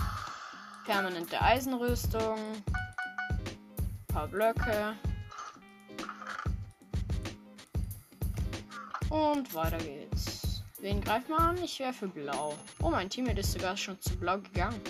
Permanente 0.84 1.40
Eisenrüstung. 1.42 2.38
Ein 2.68 4.06
paar 4.06 4.28
Blöcke. 4.28 4.96
Und 9.10 9.52
weiter 9.52 9.78
geht's. 9.78 10.62
Wen 10.78 11.00
greift 11.00 11.28
man 11.28 11.40
an? 11.40 11.64
Ich 11.64 11.80
wäre 11.80 11.92
für 11.92 12.06
blau. 12.06 12.56
Oh, 12.80 12.90
mein 12.90 13.10
Teammate 13.10 13.40
ist 13.40 13.52
sogar 13.52 13.76
schon 13.76 14.00
zu 14.00 14.16
blau 14.16 14.38
gegangen. 14.38 14.80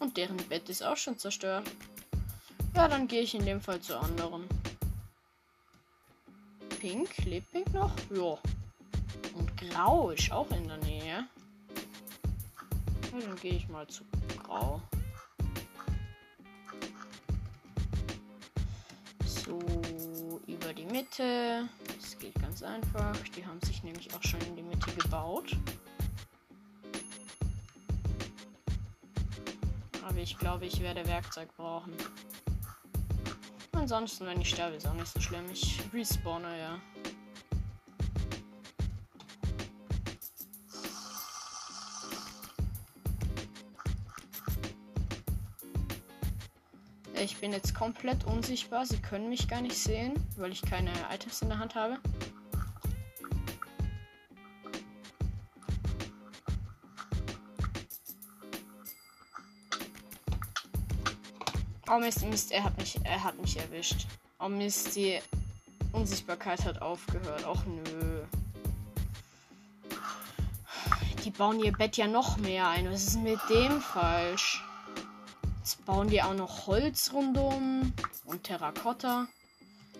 Und 0.00 0.16
deren 0.16 0.36
Bett 0.48 0.68
ist 0.68 0.82
auch 0.82 0.96
schon 0.96 1.16
zerstört. 1.16 1.70
Ja, 2.74 2.88
dann 2.88 3.08
gehe 3.08 3.22
ich 3.22 3.34
in 3.34 3.44
dem 3.44 3.60
Fall 3.60 3.80
zu 3.80 3.98
anderen. 3.98 4.46
Pink, 6.80 7.16
lebt 7.26 7.50
Pink 7.52 7.72
noch? 7.74 7.92
Ja. 8.14 8.38
Und 9.34 9.56
Grau 9.56 10.10
ist 10.10 10.32
auch 10.32 10.50
in 10.50 10.66
der 10.66 10.78
Nähe. 10.78 11.26
Ja, 13.12 13.20
dann 13.20 13.36
gehe 13.36 13.54
ich 13.54 13.68
mal 13.68 13.86
zu 13.86 14.04
Grau. 14.42 14.80
So, 19.26 19.60
über 20.46 20.72
die 20.72 20.86
Mitte. 20.86 21.68
Das 22.00 22.18
geht 22.18 22.34
ganz 22.40 22.62
einfach. 22.62 23.16
Die 23.36 23.44
haben 23.44 23.60
sich 23.62 23.82
nämlich 23.82 24.14
auch 24.14 24.22
schon 24.22 24.40
in 24.42 24.56
die 24.56 24.62
Mitte 24.62 24.90
gebaut. 24.92 25.56
Aber 30.02 30.18
ich 30.18 30.38
glaube, 30.38 30.66
ich 30.66 30.80
werde 30.80 31.06
Werkzeug 31.06 31.54
brauchen. 31.56 31.92
Ansonsten, 33.80 34.26
wenn 34.26 34.38
ich 34.38 34.50
sterbe, 34.50 34.76
ist 34.76 34.86
auch 34.86 34.92
nicht 34.92 35.10
so 35.10 35.18
schlimm. 35.20 35.50
Ich 35.50 35.80
respawne, 35.94 36.58
ja. 36.58 36.78
Ich 47.14 47.38
bin 47.38 47.52
jetzt 47.52 47.74
komplett 47.74 48.22
unsichtbar. 48.26 48.84
Sie 48.84 48.98
können 48.98 49.30
mich 49.30 49.48
gar 49.48 49.62
nicht 49.62 49.78
sehen, 49.78 50.12
weil 50.36 50.52
ich 50.52 50.60
keine 50.60 50.92
Items 51.10 51.40
in 51.40 51.48
der 51.48 51.58
Hand 51.58 51.74
habe. 51.74 51.98
Oh 61.92 61.98
Mist, 61.98 62.24
Mist, 62.24 62.52
er 62.52 62.62
hat 62.62 62.78
mich, 62.78 63.00
er 63.02 63.24
hat 63.24 63.36
mich 63.40 63.58
erwischt. 63.58 64.06
Oh 64.38 64.48
Mist, 64.48 64.94
die 64.94 65.18
Unsichtbarkeit 65.90 66.64
hat 66.64 66.80
aufgehört. 66.80 67.44
Och 67.44 67.64
nö. 67.66 68.22
Die 71.24 71.30
bauen 71.30 71.58
ihr 71.58 71.72
Bett 71.72 71.96
ja 71.96 72.06
noch 72.06 72.36
mehr 72.36 72.68
ein. 72.68 72.88
Was 72.92 73.08
ist 73.08 73.18
mit 73.18 73.40
dem 73.50 73.80
falsch? 73.80 74.62
Jetzt 75.58 75.84
bauen 75.84 76.06
die 76.06 76.22
auch 76.22 76.34
noch 76.34 76.68
Holz 76.68 77.12
rundum 77.12 77.92
und 78.24 78.44
Terrakotta. 78.44 79.26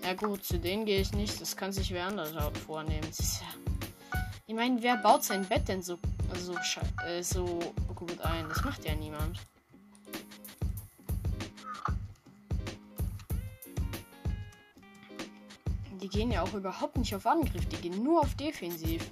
Ja 0.04 0.14
gut, 0.14 0.44
zu 0.44 0.60
denen 0.60 0.86
gehe 0.86 1.00
ich 1.00 1.12
nicht. 1.12 1.40
Das 1.40 1.56
kann 1.56 1.72
sich 1.72 1.90
wer 1.90 2.06
anders 2.06 2.32
vornehmen. 2.66 3.10
Ich 4.46 4.54
meine, 4.54 4.80
wer 4.80 4.96
baut 4.96 5.24
sein 5.24 5.44
Bett 5.44 5.66
denn 5.66 5.82
so, 5.82 5.98
so, 6.36 6.54
äh, 7.04 7.20
so 7.22 7.58
gut 7.96 8.20
ein? 8.20 8.48
Das 8.48 8.62
macht 8.62 8.84
ja 8.84 8.94
niemand. 8.94 9.40
Die 16.02 16.08
gehen 16.08 16.30
ja 16.30 16.42
auch 16.42 16.54
überhaupt 16.54 16.96
nicht 16.96 17.14
auf 17.14 17.26
Angriff. 17.26 17.66
Die 17.66 17.76
gehen 17.76 18.02
nur 18.02 18.20
auf 18.20 18.34
Defensiv. 18.34 19.10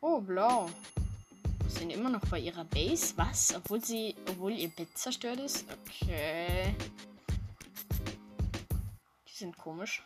Oh, 0.00 0.20
blau. 0.20 0.70
Sind 1.68 1.90
immer 1.90 2.08
noch 2.08 2.24
bei 2.30 2.38
ihrer 2.38 2.64
Base? 2.64 3.12
Was? 3.16 3.54
Obwohl 3.54 3.84
sie. 3.84 4.14
Obwohl 4.30 4.52
ihr 4.52 4.68
Bett 4.68 4.96
zerstört 4.96 5.40
ist? 5.40 5.66
Okay. 5.70 6.74
Die 9.28 9.34
sind 9.34 9.56
komisch. 9.58 10.02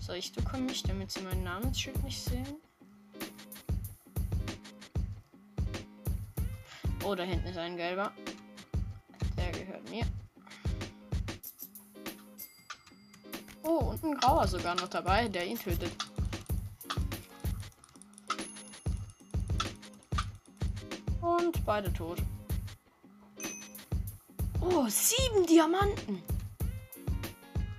So, 0.00 0.12
ich 0.12 0.32
bekomme 0.32 0.64
mich, 0.64 0.82
damit 0.82 1.10
sie 1.10 1.22
mein 1.22 1.42
Namensschild 1.42 2.02
nicht 2.02 2.22
sehen. 2.22 2.56
Oh, 7.04 7.14
da 7.14 7.22
hinten 7.22 7.48
ist 7.48 7.56
ein 7.56 7.76
gelber. 7.76 8.12
Der 9.36 9.52
gehört 9.52 9.88
mir. 9.88 10.04
Oh, 13.64 13.90
und 13.90 14.02
ein 14.04 14.14
grauer 14.16 14.46
sogar 14.48 14.74
noch 14.74 14.88
dabei, 14.88 15.28
der 15.28 15.46
ihn 15.46 15.58
tötet. 15.58 15.92
Und 21.20 21.64
beide 21.64 21.92
tot. 21.92 22.18
Oh, 24.60 24.86
sieben 24.88 25.46
Diamanten. 25.46 26.22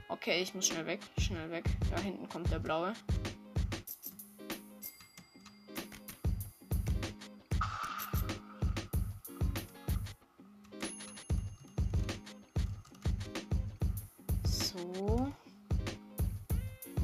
Okay, 0.10 0.41
ich 0.41 0.54
muss 0.54 0.67
schnell 0.67 0.86
weg. 0.86 1.02
Schnell 1.17 1.52
weg. 1.52 1.65
Da 1.91 2.00
hinten 2.00 2.30
kommt 2.30 2.50
der 2.52 2.60
blaue. 2.60 2.93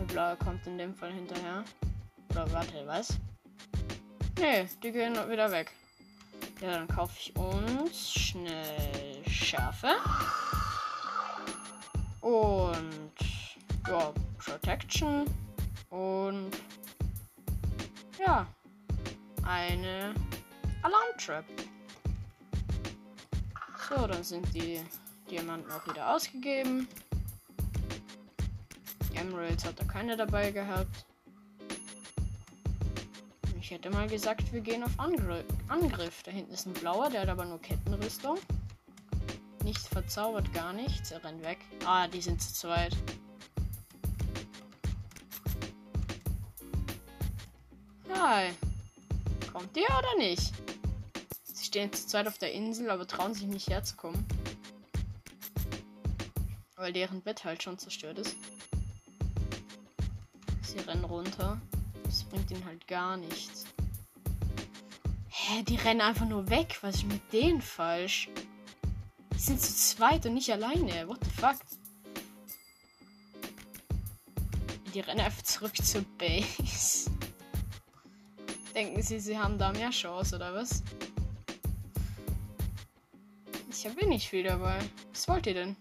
Blaue 0.09 0.35
kommt 0.37 0.65
in 0.65 0.77
dem 0.77 0.95
Fall 0.95 1.13
hinterher. 1.13 1.63
Oder 2.31 2.51
warte, 2.51 2.85
was? 2.85 3.17
Nee, 4.39 4.67
die 4.81 4.91
gehen 4.91 5.13
wieder 5.29 5.51
weg. 5.51 5.71
Ja, 6.61 6.71
dann 6.71 6.87
kaufe 6.87 7.13
ich 7.19 7.35
uns 7.35 8.11
schnell 8.11 9.23
Schärfe. 9.27 9.95
Und 12.21 13.13
ja, 13.87 14.13
Protection. 14.37 15.25
Und 15.89 16.51
ja, 18.19 18.47
eine 19.43 20.13
Alarmtrap. 20.81 21.45
So, 23.89 24.07
dann 24.07 24.23
sind 24.23 24.53
die 24.53 24.81
Diamanten 25.29 25.71
auch 25.71 25.87
wieder 25.87 26.13
ausgegeben. 26.13 26.87
Emeralds 29.19 29.65
hat 29.65 29.77
er 29.79 29.85
keine 29.85 30.15
dabei 30.15 30.51
gehabt. 30.51 31.05
Ich 33.59 33.71
hätte 33.71 33.89
mal 33.89 34.07
gesagt, 34.07 34.51
wir 34.53 34.61
gehen 34.61 34.81
auf 34.81 34.97
Angr 34.97 35.43
Angriff. 35.67 36.23
Da 36.23 36.31
hinten 36.31 36.53
ist 36.53 36.65
ein 36.65 36.73
blauer, 36.73 37.09
der 37.09 37.21
hat 37.21 37.29
aber 37.29 37.45
nur 37.45 37.61
Kettenrüstung. 37.61 38.39
Nichts 39.63 39.87
verzaubert, 39.87 40.51
gar 40.53 40.73
nichts. 40.73 41.11
Er 41.11 41.23
rennt 41.23 41.43
weg. 41.43 41.59
Ah, 41.85 42.07
die 42.07 42.21
sind 42.21 42.41
zu 42.41 42.53
zweit. 42.53 42.95
Hi. 48.09 48.51
Kommt 49.51 49.75
ihr 49.75 49.83
oder 49.83 50.17
nicht? 50.17 50.53
Sie 51.43 51.65
stehen 51.65 51.91
zu 51.91 52.07
zweit 52.07 52.27
auf 52.27 52.37
der 52.37 52.53
Insel, 52.53 52.89
aber 52.89 53.05
trauen 53.05 53.33
sich 53.33 53.43
nicht 53.47 53.69
herzukommen. 53.69 54.25
Weil 56.75 56.93
deren 56.93 57.21
Bett 57.21 57.43
halt 57.43 57.61
schon 57.61 57.77
zerstört 57.77 58.17
ist. 58.19 58.35
Sie 60.69 60.77
rennen 60.79 61.03
runter. 61.03 61.59
Das 62.03 62.23
bringt 62.25 62.51
ihnen 62.51 62.63
halt 62.63 62.87
gar 62.87 63.17
nichts. 63.17 63.65
Hä, 65.29 65.63
die 65.63 65.77
rennen 65.77 66.01
einfach 66.01 66.27
nur 66.27 66.47
weg. 66.51 66.77
Was 66.81 66.97
ist 66.97 67.07
mit 67.07 67.33
denen 67.33 67.59
falsch? 67.59 68.29
Die 69.33 69.39
sind 69.39 69.59
zu 69.59 69.73
zweit 69.73 70.27
und 70.27 70.35
nicht 70.35 70.51
alleine. 70.51 71.07
What 71.07 71.23
the 71.23 71.31
fuck? 71.31 71.55
Die 74.93 74.99
rennen 74.99 75.21
einfach 75.21 75.41
zurück 75.41 75.75
zur 75.83 76.03
Base. 76.19 77.09
Denken 78.75 79.01
sie, 79.01 79.19
sie 79.19 79.39
haben 79.39 79.57
da 79.57 79.71
mehr 79.71 79.89
Chance, 79.89 80.35
oder 80.35 80.53
was? 80.53 80.83
Ich 83.71 83.87
habe 83.87 84.01
eh 84.01 84.05
nicht 84.05 84.29
viel 84.29 84.43
dabei. 84.43 84.77
Was 85.13 85.27
wollt 85.27 85.47
ihr 85.47 85.55
denn? 85.55 85.75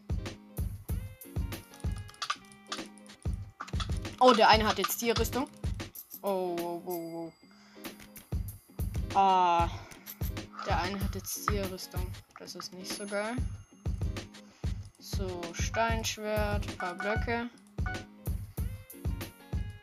Oh, 4.20 4.32
der 4.32 4.48
eine 4.48 4.66
hat 4.66 4.78
jetzt 4.78 5.00
die 5.00 5.12
Rüstung. 5.12 5.48
Oh, 6.22 6.56
oh, 6.60 6.82
oh, 6.84 7.32
oh. 9.14 9.16
Ah. 9.16 9.68
Der 10.66 10.82
eine 10.82 11.00
hat 11.00 11.14
jetzt 11.14 11.48
Rüstung. 11.70 12.04
Das 12.38 12.56
ist 12.56 12.74
nicht 12.74 12.92
so 12.92 13.06
geil. 13.06 13.36
So, 14.98 15.40
Steinschwert, 15.52 16.68
ein 16.68 16.76
paar 16.78 16.94
Blöcke. 16.94 17.48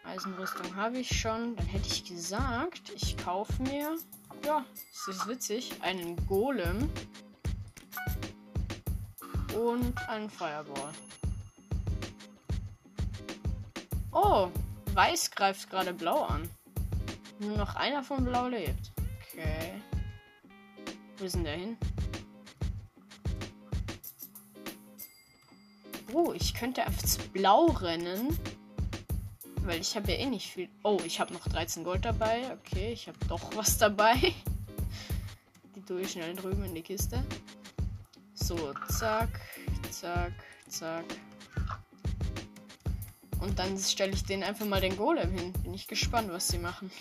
Eisenrüstung 0.03 0.75
habe 0.75 0.99
ich 0.99 1.17
schon. 1.17 1.55
Dann 1.55 1.65
hätte 1.67 1.87
ich 1.87 2.03
gesagt, 2.03 2.91
ich 2.93 3.17
kaufe 3.17 3.63
mir. 3.63 3.97
Ja, 4.45 4.65
das 5.07 5.15
ist 5.15 5.27
witzig. 5.27 5.71
Einen 5.81 6.15
Golem. 6.27 6.89
Und 9.53 9.97
einen 10.09 10.29
Fireball. 10.29 10.91
Oh, 14.15 14.49
Weiß 14.93 15.29
greift 15.31 15.69
gerade 15.69 15.93
Blau 15.93 16.23
an. 16.23 16.49
Nur 17.39 17.57
noch 17.57 17.75
einer 17.75 18.01
von 18.01 18.23
Blau 18.23 18.47
lebt. 18.47 18.93
Okay. 19.27 19.73
Wo 21.17 21.25
ist 21.25 21.35
denn 21.35 21.43
der 21.43 21.57
hin? 21.57 21.77
Oh, 26.13 26.31
ich 26.31 26.53
könnte 26.53 26.85
zu 27.05 27.19
Blau 27.33 27.65
rennen. 27.65 28.39
Weil 29.63 29.81
ich 29.81 29.97
habe 29.97 30.09
ja 30.13 30.19
eh 30.19 30.27
nicht 30.27 30.49
viel. 30.49 30.69
Oh, 30.83 31.01
ich 31.03 31.19
habe 31.19 31.33
noch 31.33 31.45
13 31.49 31.83
Gold 31.83 32.05
dabei. 32.05 32.53
Okay, 32.53 32.93
ich 32.93 33.09
habe 33.09 33.17
doch 33.27 33.53
was 33.57 33.77
dabei. 33.77 34.15
Die 35.75 35.81
tue 35.81 36.01
ich 36.01 36.13
schnell 36.13 36.33
drüben 36.35 36.63
in 36.63 36.73
die 36.73 36.83
Kiste. 36.83 37.21
So, 38.33 38.73
zack, 38.87 39.41
zack, 39.91 40.31
zack. 40.69 41.03
Und 43.39 43.59
dann 43.59 43.77
stelle 43.77 44.13
ich 44.13 44.23
den 44.23 44.43
einfach 44.43 44.65
mal 44.65 44.81
den 44.81 44.97
Golem 44.97 45.31
hin. 45.31 45.53
Bin 45.63 45.73
ich 45.73 45.87
gespannt, 45.87 46.31
was 46.31 46.47
sie 46.47 46.57
machen. 46.57 46.91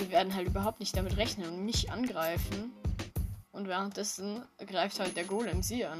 Die 0.00 0.10
werden 0.10 0.34
halt 0.34 0.46
überhaupt 0.46 0.80
nicht 0.80 0.96
damit 0.96 1.16
rechnen 1.16 1.48
und 1.48 1.64
mich 1.64 1.90
angreifen. 1.90 2.72
Und 3.52 3.68
währenddessen 3.68 4.42
greift 4.66 5.00
halt 5.00 5.16
der 5.16 5.24
Golem 5.24 5.62
sie 5.62 5.84
an. 5.84 5.98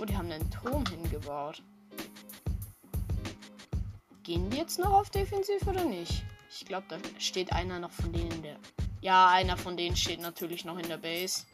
Oh, 0.00 0.04
die 0.04 0.16
haben 0.16 0.30
einen 0.30 0.50
Turm 0.50 0.84
hingebaut. 0.86 1.62
Gehen 4.22 4.50
die 4.50 4.56
jetzt 4.56 4.78
noch 4.78 4.92
auf 4.92 5.10
Defensiv 5.10 5.66
oder 5.66 5.84
nicht? 5.84 6.24
Ich 6.50 6.64
glaube, 6.64 6.86
da 6.88 6.96
steht 7.18 7.52
einer 7.52 7.78
noch 7.78 7.92
von 7.92 8.12
denen 8.12 8.30
in 8.30 8.42
der. 8.42 8.56
Ja, 9.00 9.28
einer 9.28 9.56
von 9.56 9.76
denen 9.76 9.96
steht 9.96 10.20
natürlich 10.20 10.64
noch 10.64 10.78
in 10.78 10.88
der 10.88 10.96
Base. 10.96 11.44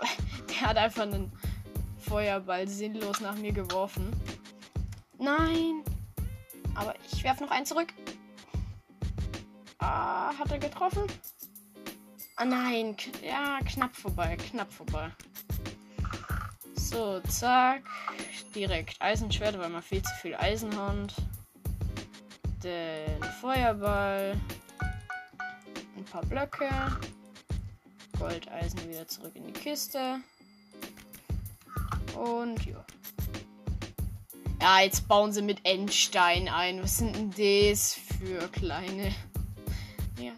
Der 0.48 0.60
hat 0.60 0.76
einfach 0.76 1.02
einen 1.02 1.32
Feuerball 1.98 2.68
sinnlos 2.68 3.20
nach 3.20 3.36
mir 3.36 3.52
geworfen. 3.52 4.10
Nein. 5.18 5.82
Aber 6.74 6.94
ich 7.12 7.22
werfe 7.24 7.44
noch 7.44 7.50
einen 7.50 7.66
zurück. 7.66 7.92
Ah, 9.78 10.32
hat 10.38 10.50
er 10.50 10.58
getroffen? 10.58 11.04
Ah 12.36 12.44
nein, 12.44 12.96
ja, 13.22 13.58
knapp 13.64 13.94
vorbei, 13.94 14.36
knapp 14.36 14.72
vorbei. 14.72 15.10
So, 16.74 17.20
zack. 17.20 17.82
Direkt 18.54 19.00
Eisenschwert, 19.00 19.58
weil 19.58 19.68
man 19.68 19.82
viel 19.82 20.02
zu 20.02 20.14
viel 20.20 20.34
Eisen 20.34 20.76
hat. 20.76 21.14
Den 22.62 23.22
Feuerball. 23.40 24.40
Ein 25.96 26.04
paar 26.04 26.24
Blöcke. 26.26 26.68
Goldeisen 28.18 28.88
wieder 28.88 29.06
zurück 29.06 29.32
in 29.34 29.46
die 29.46 29.52
Kiste. 29.52 30.20
Und 32.16 32.64
ja. 32.66 32.84
Ja, 34.60 34.80
jetzt 34.80 35.08
bauen 35.08 35.32
sie 35.32 35.42
mit 35.42 35.64
Endstein 35.64 36.48
ein. 36.48 36.82
Was 36.82 36.98
sind 36.98 37.14
denn 37.16 37.30
das 37.30 37.94
für 37.94 38.48
kleine? 38.48 39.14
Ja. 40.18 40.32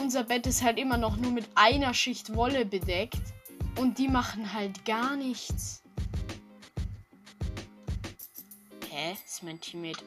Unser 0.00 0.24
Bett 0.24 0.46
ist 0.46 0.62
halt 0.62 0.78
immer 0.78 0.96
noch 0.96 1.16
nur 1.16 1.32
mit 1.32 1.46
einer 1.54 1.92
Schicht 1.92 2.34
Wolle 2.34 2.64
bedeckt. 2.64 3.20
Und 3.76 3.98
die 3.98 4.08
machen 4.08 4.52
halt 4.52 4.84
gar 4.84 5.16
nichts. 5.16 5.82
Hä? 8.88 9.16
Ist 9.24 9.42
mein 9.42 9.60
Teammate. 9.60 10.04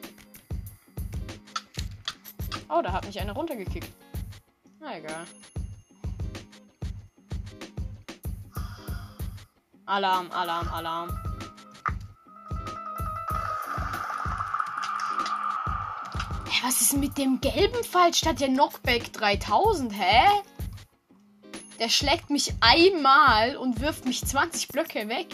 Oh, 2.68 2.82
da 2.82 2.92
hat 2.92 3.06
mich 3.06 3.20
einer 3.20 3.32
runtergekickt. 3.32 3.88
Na 4.80 4.98
egal. 4.98 5.26
Alarm, 9.86 10.30
Alarm, 10.30 10.68
Alarm. 10.68 11.08
Was 16.62 16.80
ist 16.80 16.92
mit 16.92 17.18
dem 17.18 17.40
gelben 17.40 17.82
falsch 17.82 18.18
statt 18.18 18.40
der 18.40 18.48
Knockback 18.48 19.12
3000, 19.12 19.92
hä? 19.92 20.22
Der 21.80 21.88
schlägt 21.88 22.30
mich 22.30 22.54
einmal 22.60 23.56
und 23.56 23.80
wirft 23.80 24.04
mich 24.04 24.24
20 24.24 24.68
Blöcke 24.68 25.08
weg. 25.08 25.26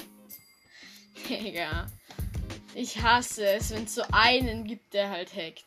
Digga. 1.28 1.86
Ich 2.74 3.02
hasse 3.02 3.46
es, 3.46 3.70
wenn 3.70 3.84
es 3.84 3.94
so 3.94 4.02
einen 4.10 4.64
gibt, 4.64 4.94
der 4.94 5.10
halt 5.10 5.30
hackt. 5.34 5.64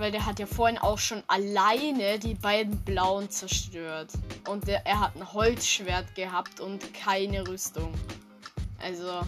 Weil 0.00 0.10
der 0.10 0.26
hat 0.26 0.38
ja 0.38 0.46
vorhin 0.46 0.78
auch 0.78 0.98
schon 0.98 1.22
alleine 1.28 2.18
die 2.18 2.34
beiden 2.34 2.76
blauen 2.80 3.30
zerstört. 3.30 4.10
Und 4.48 4.66
der, 4.66 4.84
er 4.86 4.98
hat 5.00 5.14
ein 5.14 5.32
Holzschwert 5.32 6.14
gehabt 6.14 6.58
und 6.58 6.92
keine 6.94 7.46
Rüstung. 7.46 7.92
Also, 8.82 9.20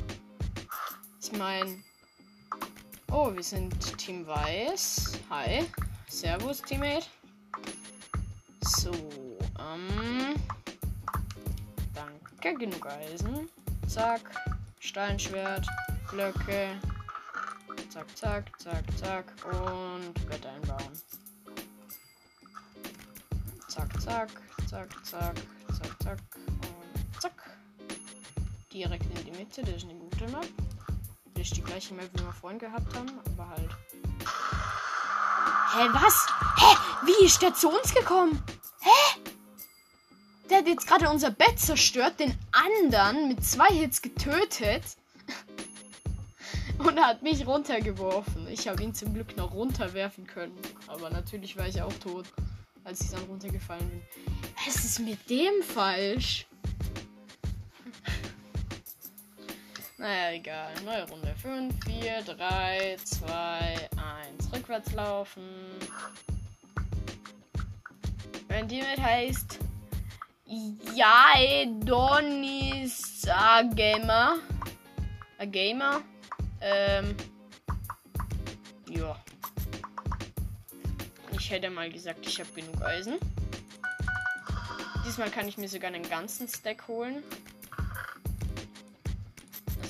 ich 1.21 1.33
meine, 1.39 1.77
Oh, 3.15 3.31
wir 3.31 3.43
sind 3.43 3.79
Team 3.99 4.27
Weiß. 4.27 5.21
Hi. 5.29 5.67
Servus, 6.09 6.63
Teammate. 6.63 7.05
So, 8.63 8.91
ähm. 9.59 10.35
Danke, 11.93 12.59
genug 12.59 12.87
Eisen. 12.87 13.51
Zack. 13.87 14.23
Steinschwert. 14.81 15.67
Blöcke. 16.11 16.71
Zack, 17.92 18.16
zack, 18.16 18.61
zack, 18.61 18.85
zack. 18.98 19.24
Und 19.44 20.28
Bett 20.28 20.46
einbauen. 20.46 20.92
Zack, 23.68 24.00
zack, 24.00 24.31
zack, 24.68 24.88
zack, 25.05 25.37
zack, 25.72 26.02
zack. 26.02 26.18
Und 26.37 27.20
zack. 27.20 27.33
Direkt 28.72 29.07
in 29.18 29.24
die 29.24 29.38
Mitte. 29.38 29.62
Das 29.62 29.76
ist 29.76 29.85
eine 29.85 29.94
gute 29.94 30.28
Map 30.28 30.46
praktisch 31.42 31.59
die 31.59 31.62
gleiche 31.62 31.94
Map, 31.94 32.09
wie 32.14 32.24
wir 32.24 32.33
vorhin 32.33 32.59
gehabt 32.59 32.94
haben, 32.96 33.11
aber 33.26 33.48
halt. 33.48 33.70
Hä, 35.74 35.88
was? 35.92 36.26
Hä? 36.57 36.76
Wie 37.07 37.24
ist 37.24 37.42
der 37.42 37.52
zu 37.52 37.68
uns 37.68 37.92
gekommen? 37.92 38.40
Hä? 38.81 39.20
Der 40.48 40.59
hat 40.59 40.68
jetzt 40.68 40.87
gerade 40.87 41.11
unser 41.11 41.31
Bett 41.31 41.59
zerstört, 41.59 42.20
den 42.20 42.38
anderen 42.52 43.28
mit 43.28 43.44
zwei 43.44 43.68
Hits 43.68 44.02
getötet. 44.02 44.83
Und 46.85 47.01
hat 47.01 47.23
mich 47.23 47.47
runtergeworfen. 47.47 48.49
Ich 48.49 48.66
habe 48.66 48.83
ihn 48.83 48.92
zum 48.95 49.14
Glück 49.14 49.37
noch 49.37 49.55
runterwerfen 49.55 50.27
können. 50.27 50.59
Aber 50.88 51.11
natürlich 51.11 51.57
war 51.57 51.68
ich 51.68 51.81
auch 51.81 51.92
tot, 51.95 52.27
als 52.85 53.03
ich 53.03 53.11
dann 53.11 53.23
runtergefallen 53.25 53.88
bin. 53.88 54.03
Was 54.66 54.85
ist 54.85 54.99
mit 55.01 55.31
dem 55.31 55.62
falsch? 55.62 56.47
Naja, 59.99 60.33
egal. 60.33 60.73
Neue 60.85 61.09
Runde. 61.09 61.33
5, 61.40 61.75
4, 61.85 62.23
3, 62.23 62.97
2, 63.05 63.29
1. 63.29 64.53
Rückwärts 64.53 64.92
laufen. 64.95 65.45
Mein 68.49 68.68
Teammate 68.68 69.01
heißt 69.01 69.61
Jaedonis 70.97 72.42
Gamer. 73.77 74.38
A 75.38 75.45
Gamer. 75.45 76.03
Ähm. 76.62 77.16
Ja. 78.88 79.22
Ich 81.38 81.51
hätte 81.51 81.70
mal 81.70 81.90
gesagt, 81.90 82.27
ich 82.27 82.38
habe 82.40 82.51
genug 82.53 82.83
Eisen. 82.83 83.14
Diesmal 85.05 85.31
kann 85.31 85.48
ich 85.48 85.59
mir 85.59 85.68
sogar 85.68 85.92
einen 85.92 86.09
ganzen 86.09 86.46
Stack 86.46 86.87
holen. 86.87 87.22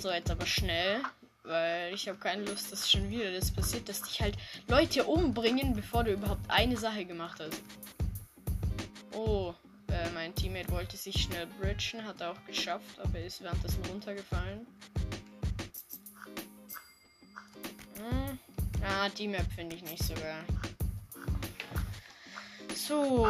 So, 0.01 0.11
jetzt 0.11 0.31
aber 0.31 0.47
schnell. 0.47 1.03
Weil 1.45 1.93
ich 1.93 2.09
habe 2.09 2.19
keine 2.19 2.45
Lust, 2.45 2.71
dass 2.71 2.91
schon 2.91 3.11
wieder 3.11 3.33
das 3.33 3.51
passiert, 3.51 3.89
dass 3.89 4.03
dich 4.03 4.23
halt 4.23 4.37
Leute 4.69 5.05
umbringen, 5.05 5.75
bevor 5.75 6.05
du 6.05 6.13
überhaupt 6.13 6.49
eine 6.49 6.77
Sache 6.77 7.05
gemacht 7.05 7.41
hast. 7.41 7.61
Oh, 9.13 9.53
äh, 9.89 10.09
mein 10.11 10.35
Teammate 10.35 10.71
wollte 10.71 10.97
sich 10.97 11.23
schnell 11.23 11.47
bridgen, 11.61 12.05
hat 12.05 12.21
er 12.21 12.31
auch 12.31 12.45
geschafft, 12.47 12.99
aber 13.03 13.19
ist 13.19 13.43
währenddessen 13.43 13.85
runtergefallen. 13.87 14.67
Ah, 18.85 19.09
die 19.09 19.29
Map 19.29 19.47
finde 19.55 19.77
ich 19.77 19.83
nicht 19.83 20.03
so 20.03 20.15
geil. 20.15 20.45
So. 22.75 23.27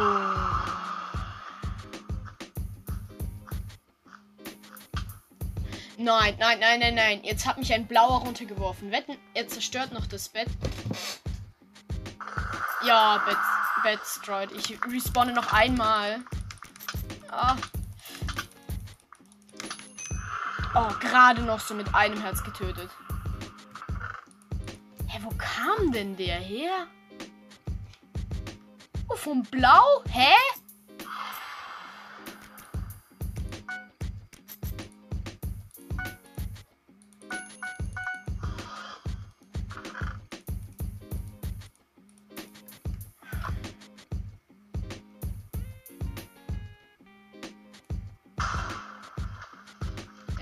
Nein, 5.97 6.35
nein, 6.39 6.59
nein, 6.59 6.79
nein, 6.79 6.95
nein. 6.95 7.23
Jetzt 7.23 7.45
hat 7.45 7.57
mich 7.57 7.71
ein 7.71 7.87
blauer 7.87 8.21
runtergeworfen. 8.21 8.91
Wetten, 8.91 9.15
er 9.33 9.47
zerstört 9.47 9.91
noch 9.93 10.07
das 10.07 10.29
Bett. 10.29 10.47
Ja, 12.85 13.19
Bett, 13.19 13.37
Bett 13.83 13.99
destroyed. 14.01 14.51
Ich 14.51 14.77
respawne 14.91 15.33
noch 15.33 15.53
einmal. 15.53 16.23
Ah. 17.29 17.55
Oh, 20.75 20.91
gerade 20.99 21.43
noch 21.43 21.59
so 21.59 21.75
mit 21.75 21.93
einem 21.93 22.19
Herz 22.21 22.43
getötet. 22.43 22.89
Wo 25.23 25.31
kam 25.37 25.93
denn 25.93 26.17
der 26.17 26.35
her? 26.35 26.87
Oh, 29.07 29.15
vom 29.15 29.41
Blau? 29.43 30.03
Hä? 30.09 30.33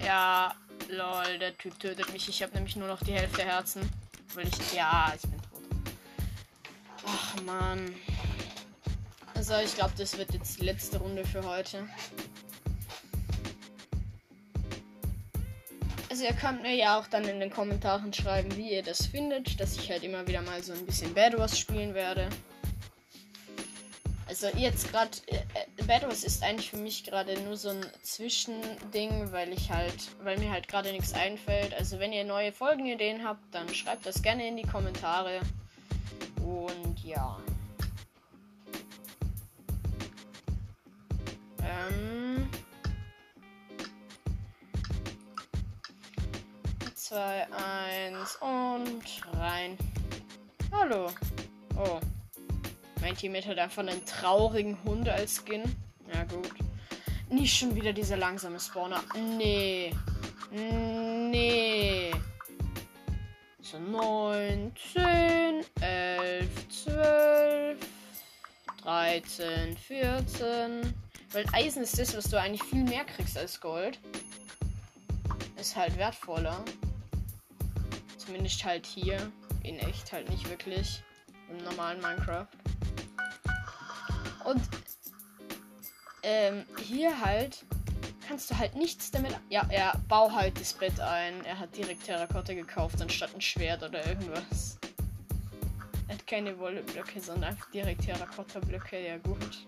Ja, 0.03 0.55
lol, 0.89 1.37
der 1.37 1.55
Typ 1.55 1.79
tötet 1.79 2.11
mich. 2.11 2.27
Ich 2.27 2.41
habe 2.41 2.53
nämlich 2.55 2.75
nur 2.75 2.87
noch 2.87 3.03
die 3.03 3.13
Hälfte 3.13 3.43
Herzen. 3.43 3.87
Weil 4.33 4.47
ich. 4.47 4.73
Ja, 4.73 5.13
ich 5.15 5.21
bin 5.21 5.41
tot. 5.41 5.93
Ach 7.05 7.41
man. 7.43 7.93
Also 9.33 9.55
ich 9.63 9.75
glaube, 9.75 9.93
das 9.97 10.17
wird 10.17 10.33
jetzt 10.33 10.59
die 10.59 10.65
letzte 10.65 10.99
Runde 10.99 11.25
für 11.25 11.43
heute. 11.43 11.87
Also 16.09 16.25
ihr 16.25 16.33
könnt 16.33 16.61
mir 16.61 16.75
ja 16.75 16.99
auch 16.99 17.07
dann 17.07 17.23
in 17.23 17.39
den 17.39 17.49
Kommentaren 17.49 18.13
schreiben, 18.13 18.55
wie 18.55 18.73
ihr 18.73 18.83
das 18.83 19.07
findet, 19.07 19.59
dass 19.59 19.77
ich 19.77 19.89
halt 19.89 20.03
immer 20.03 20.27
wieder 20.27 20.41
mal 20.41 20.61
so 20.61 20.73
ein 20.73 20.85
bisschen 20.85 21.13
Bad 21.13 21.37
Wars 21.37 21.57
spielen 21.57 21.93
werde. 21.93 22.29
Also 24.43 24.57
jetzt 24.57 24.89
gerade, 24.89 25.11
äh, 25.27 25.35
äh 25.35 25.83
Bad 25.85 26.01
Wars 26.03 26.23
ist 26.23 26.41
eigentlich 26.41 26.71
für 26.71 26.77
mich 26.77 27.03
gerade 27.03 27.39
nur 27.41 27.57
so 27.57 27.69
ein 27.69 27.85
Zwischending, 28.01 29.31
weil 29.31 29.53
ich 29.53 29.69
halt, 29.71 29.93
weil 30.23 30.39
mir 30.39 30.49
halt 30.49 30.67
gerade 30.67 30.91
nichts 30.91 31.13
einfällt. 31.13 31.75
Also 31.75 31.99
wenn 31.99 32.11
ihr 32.11 32.23
neue 32.23 32.51
Folgenideen 32.51 33.23
habt, 33.23 33.43
dann 33.53 33.69
schreibt 33.69 34.03
das 34.05 34.23
gerne 34.23 34.47
in 34.47 34.57
die 34.57 34.63
Kommentare. 34.63 35.41
Und 36.43 37.03
ja. 37.03 37.37
Ähm. 41.63 42.49
Zwei, 46.95 47.47
eins 47.51 48.37
und 48.37 49.37
rein. 49.37 49.77
Hallo. 50.71 51.11
Oh. 51.77 51.99
Mein 53.01 53.15
Teammate 53.17 53.49
hat 53.49 53.57
einfach 53.57 53.81
einen 53.81 54.05
traurigen 54.05 54.77
Hund 54.83 55.09
als 55.09 55.43
Skin. 55.43 55.63
Ja, 56.13 56.23
gut. 56.25 56.51
Nicht 57.29 57.57
schon 57.57 57.75
wieder 57.75 57.93
dieser 57.93 58.15
langsame 58.15 58.59
Spawner. 58.59 59.03
Nee. 59.37 59.91
Nee. 60.51 62.11
So, 63.61 63.79
9, 63.79 64.71
10, 64.93 65.65
11, 65.81 66.47
12, 66.83 67.77
13, 68.83 69.77
14. 69.77 70.93
Weil 71.31 71.45
Eisen 71.53 71.83
ist 71.83 71.97
das, 71.97 72.15
was 72.15 72.25
du 72.25 72.39
eigentlich 72.39 72.63
viel 72.63 72.83
mehr 72.83 73.05
kriegst 73.05 73.37
als 73.37 73.59
Gold. 73.59 73.97
Ist 75.59 75.75
halt 75.75 75.97
wertvoller. 75.97 76.63
Zumindest 78.17 78.63
halt 78.63 78.85
hier. 78.85 79.31
In 79.63 79.79
echt 79.79 80.11
halt 80.11 80.29
nicht 80.29 80.49
wirklich. 80.49 81.01
Im 81.49 81.63
normalen 81.63 82.01
Minecraft. 82.01 82.47
Und 84.45 84.61
ähm, 86.23 86.65
hier 86.77 87.19
halt 87.21 87.65
kannst 88.27 88.49
du 88.49 88.57
halt 88.57 88.75
nichts 88.75 89.11
damit. 89.11 89.37
Ja, 89.49 89.65
er 89.69 89.93
bau 90.07 90.31
halt 90.31 90.59
das 90.59 90.73
Bett 90.73 90.99
ein. 90.99 91.43
Er 91.45 91.59
hat 91.59 91.75
direkt 91.75 92.05
Terrakotta 92.05 92.53
gekauft, 92.53 93.01
anstatt 93.01 93.33
ein 93.35 93.41
Schwert 93.41 93.83
oder 93.83 94.05
irgendwas. 94.05 94.77
Er 96.07 96.15
hat 96.15 96.27
keine 96.27 96.57
Wolleblöcke, 96.57 97.19
sondern 97.19 97.51
einfach 97.51 97.69
direkt 97.71 98.05
Terrakotta-Blöcke. 98.05 99.05
Ja, 99.05 99.17
gut. 99.17 99.67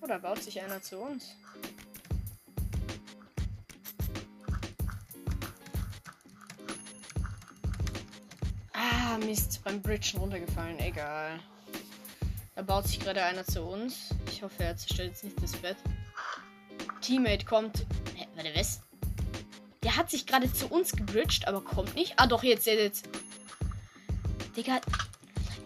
Oder 0.00 0.18
baut 0.18 0.42
sich 0.42 0.60
einer 0.60 0.82
zu 0.82 0.98
uns? 0.98 1.34
Ah, 9.14 9.18
Mist, 9.18 9.62
beim 9.62 9.80
Bridgen 9.80 10.18
runtergefallen. 10.18 10.76
Egal. 10.80 11.38
Da 12.56 12.62
baut 12.62 12.88
sich 12.88 12.98
gerade 12.98 13.22
einer 13.22 13.44
zu 13.44 13.62
uns. 13.62 14.08
Ich 14.28 14.42
hoffe, 14.42 14.64
er 14.64 14.76
zerstört 14.76 15.10
jetzt 15.10 15.22
nicht 15.22 15.40
das 15.40 15.52
Bett. 15.52 15.76
Teammate 17.00 17.44
kommt. 17.44 17.86
Hä, 18.16 18.26
warte, 18.34 18.50
was? 18.56 18.80
Der 19.84 19.94
hat 19.94 20.10
sich 20.10 20.26
gerade 20.26 20.52
zu 20.52 20.66
uns 20.66 20.90
gebridged, 20.96 21.46
aber 21.46 21.62
kommt 21.62 21.94
nicht. 21.94 22.14
Ah, 22.16 22.26
doch, 22.26 22.42
jetzt, 22.42 22.66
jetzt, 22.66 23.04
jetzt. 23.04 23.08
Digga. 24.56 24.80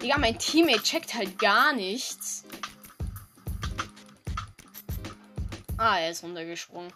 Digga, 0.02 0.18
mein 0.18 0.38
Teammate 0.38 0.82
checkt 0.82 1.14
halt 1.14 1.38
gar 1.38 1.72
nichts. 1.72 2.44
Ah, 5.78 5.98
er 5.98 6.10
ist 6.10 6.22
runtergesprungen. 6.22 6.92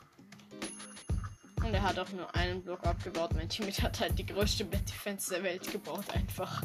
Hat 1.82 1.98
auch 1.98 2.12
nur 2.12 2.32
einen 2.34 2.62
Block 2.62 2.86
abgebaut. 2.86 3.34
Mein 3.34 3.48
Teammate 3.48 3.82
hat 3.82 4.00
halt 4.00 4.16
die 4.16 4.24
größte 4.24 4.64
Bad 4.64 4.88
Defense 4.88 5.34
der 5.34 5.42
Welt 5.42 5.70
gebaut, 5.70 6.08
einfach. 6.14 6.62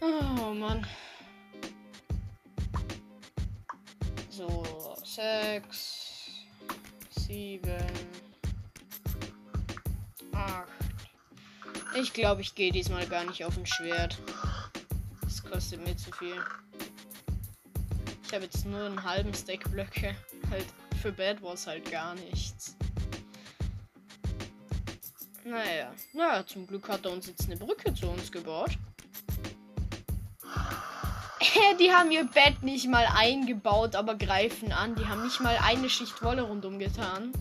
Oh 0.00 0.54
Mann. 0.54 0.84
So, 4.30 4.96
sechs, 5.04 6.30
sieben, 7.10 7.86
acht. 10.32 10.72
Ich 11.94 12.14
glaube, 12.14 12.40
ich 12.40 12.54
gehe 12.54 12.72
diesmal 12.72 13.06
gar 13.06 13.24
nicht 13.24 13.44
auf 13.44 13.56
ein 13.58 13.66
Schwert. 13.66 14.18
Das 15.20 15.44
kostet 15.44 15.84
mir 15.86 15.96
zu 15.96 16.10
viel. 16.12 16.36
Ich 18.24 18.32
habe 18.32 18.44
jetzt 18.44 18.64
nur 18.64 18.86
einen 18.86 19.04
halben 19.04 19.34
Stack 19.34 19.70
Blöcke. 19.70 20.16
Halt 20.50 20.66
für 21.02 21.12
Bad 21.12 21.42
Wars 21.42 21.66
halt 21.66 21.90
gar 21.90 22.14
nichts. 22.14 22.76
Naja, 25.44 25.92
naja, 26.12 26.46
zum 26.46 26.64
Glück 26.68 26.88
hat 26.88 27.04
er 27.04 27.10
uns 27.10 27.26
jetzt 27.26 27.46
eine 27.46 27.56
Brücke 27.56 27.92
zu 27.92 28.08
uns 28.08 28.30
gebaut. 28.30 28.78
Die 31.80 31.90
haben 31.90 32.12
ihr 32.12 32.24
Bett 32.24 32.62
nicht 32.62 32.86
mal 32.86 33.04
eingebaut, 33.12 33.96
aber 33.96 34.14
greifen 34.14 34.70
an. 34.70 34.94
Die 34.94 35.06
haben 35.06 35.24
nicht 35.24 35.40
mal 35.40 35.58
eine 35.60 35.90
Schicht 35.90 36.22
Wolle 36.22 36.42
rundum 36.42 36.78
getan. 36.78 37.32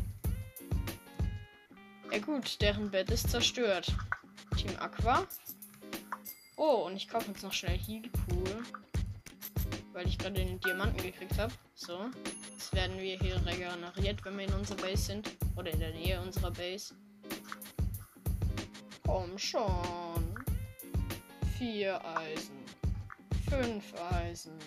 Ja 2.11 2.17
gut, 2.17 2.59
deren 2.61 2.89
Bett 2.89 3.11
ist 3.11 3.29
zerstört. 3.29 3.93
Team 4.57 4.71
Aqua. 4.79 5.27
Oh, 6.57 6.85
und 6.87 6.95
ich 6.95 7.07
kaufe 7.07 7.29
uns 7.29 7.43
noch 7.43 7.53
schnell 7.53 7.77
Healpool. 7.77 8.63
Weil 9.93 10.07
ich 10.07 10.17
gerade 10.17 10.35
den 10.35 10.59
Diamanten 10.59 11.01
gekriegt 11.01 11.37
habe. 11.37 11.53
So. 11.75 12.09
Jetzt 12.51 12.73
werden 12.73 12.97
wir 12.97 13.17
hier 13.17 13.45
regeneriert, 13.45 14.23
wenn 14.23 14.37
wir 14.37 14.45
in 14.45 14.53
unserer 14.53 14.77
Base 14.77 15.03
sind. 15.03 15.29
Oder 15.55 15.71
in 15.71 15.79
der 15.79 15.91
Nähe 15.91 16.21
unserer 16.21 16.51
Base. 16.51 16.93
Komm 19.05 19.37
schon. 19.37 20.35
Vier 21.57 21.99
Eisen. 22.17 22.55
Fünf 23.49 23.93
Eisen. 24.11 24.57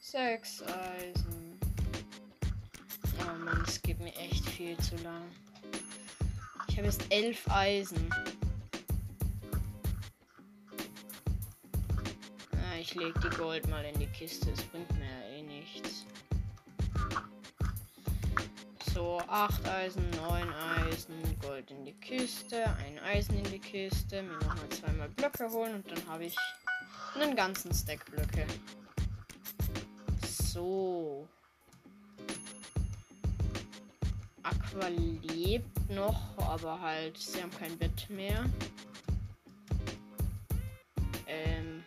Sechs 0.00 0.62
Eisen. 0.62 1.58
Oh 3.20 3.44
Mann, 3.44 3.64
es 3.66 3.80
geht 3.80 3.98
mir 3.98 4.14
echt 4.16 4.48
viel 4.50 4.76
zu 4.78 4.96
lang. 4.96 5.22
Ich 6.68 6.76
habe 6.76 6.86
jetzt 6.86 7.06
elf 7.10 7.48
Eisen. 7.50 8.10
Ich 12.80 12.94
lege 12.94 13.18
die 13.20 13.36
Gold 13.36 13.68
mal 13.68 13.84
in 13.84 13.98
die 13.98 14.06
Kiste. 14.06 14.50
Es 14.50 14.62
bringt 14.64 14.90
mir 14.98 15.36
eh 15.36 15.42
nichts. 15.42 16.04
So, 18.92 19.20
8 19.28 19.68
Eisen, 19.68 20.08
9 20.10 20.52
Eisen, 20.52 21.14
Gold 21.40 21.70
in 21.70 21.84
die 21.84 21.92
Kiste, 21.92 22.64
ein 22.78 22.98
Eisen 23.00 23.36
in 23.38 23.44
die 23.44 23.58
Kiste, 23.58 24.22
mir 24.22 24.38
nochmal 24.38 24.68
zweimal 24.70 25.08
Blöcke 25.10 25.50
holen 25.50 25.74
und 25.74 25.90
dann 25.90 26.06
habe 26.06 26.24
ich 26.24 26.36
einen 27.14 27.36
ganzen 27.36 27.74
Stack 27.74 28.04
Blöcke. 28.10 28.46
So. 30.26 31.28
Aqua 34.42 34.88
lebt 34.88 35.90
noch, 35.90 36.38
aber 36.38 36.80
halt, 36.80 37.18
sie 37.18 37.42
haben 37.42 37.50
kein 37.50 37.76
Bett 37.76 38.08
mehr. 38.08 38.44
Ähm. 41.26 41.84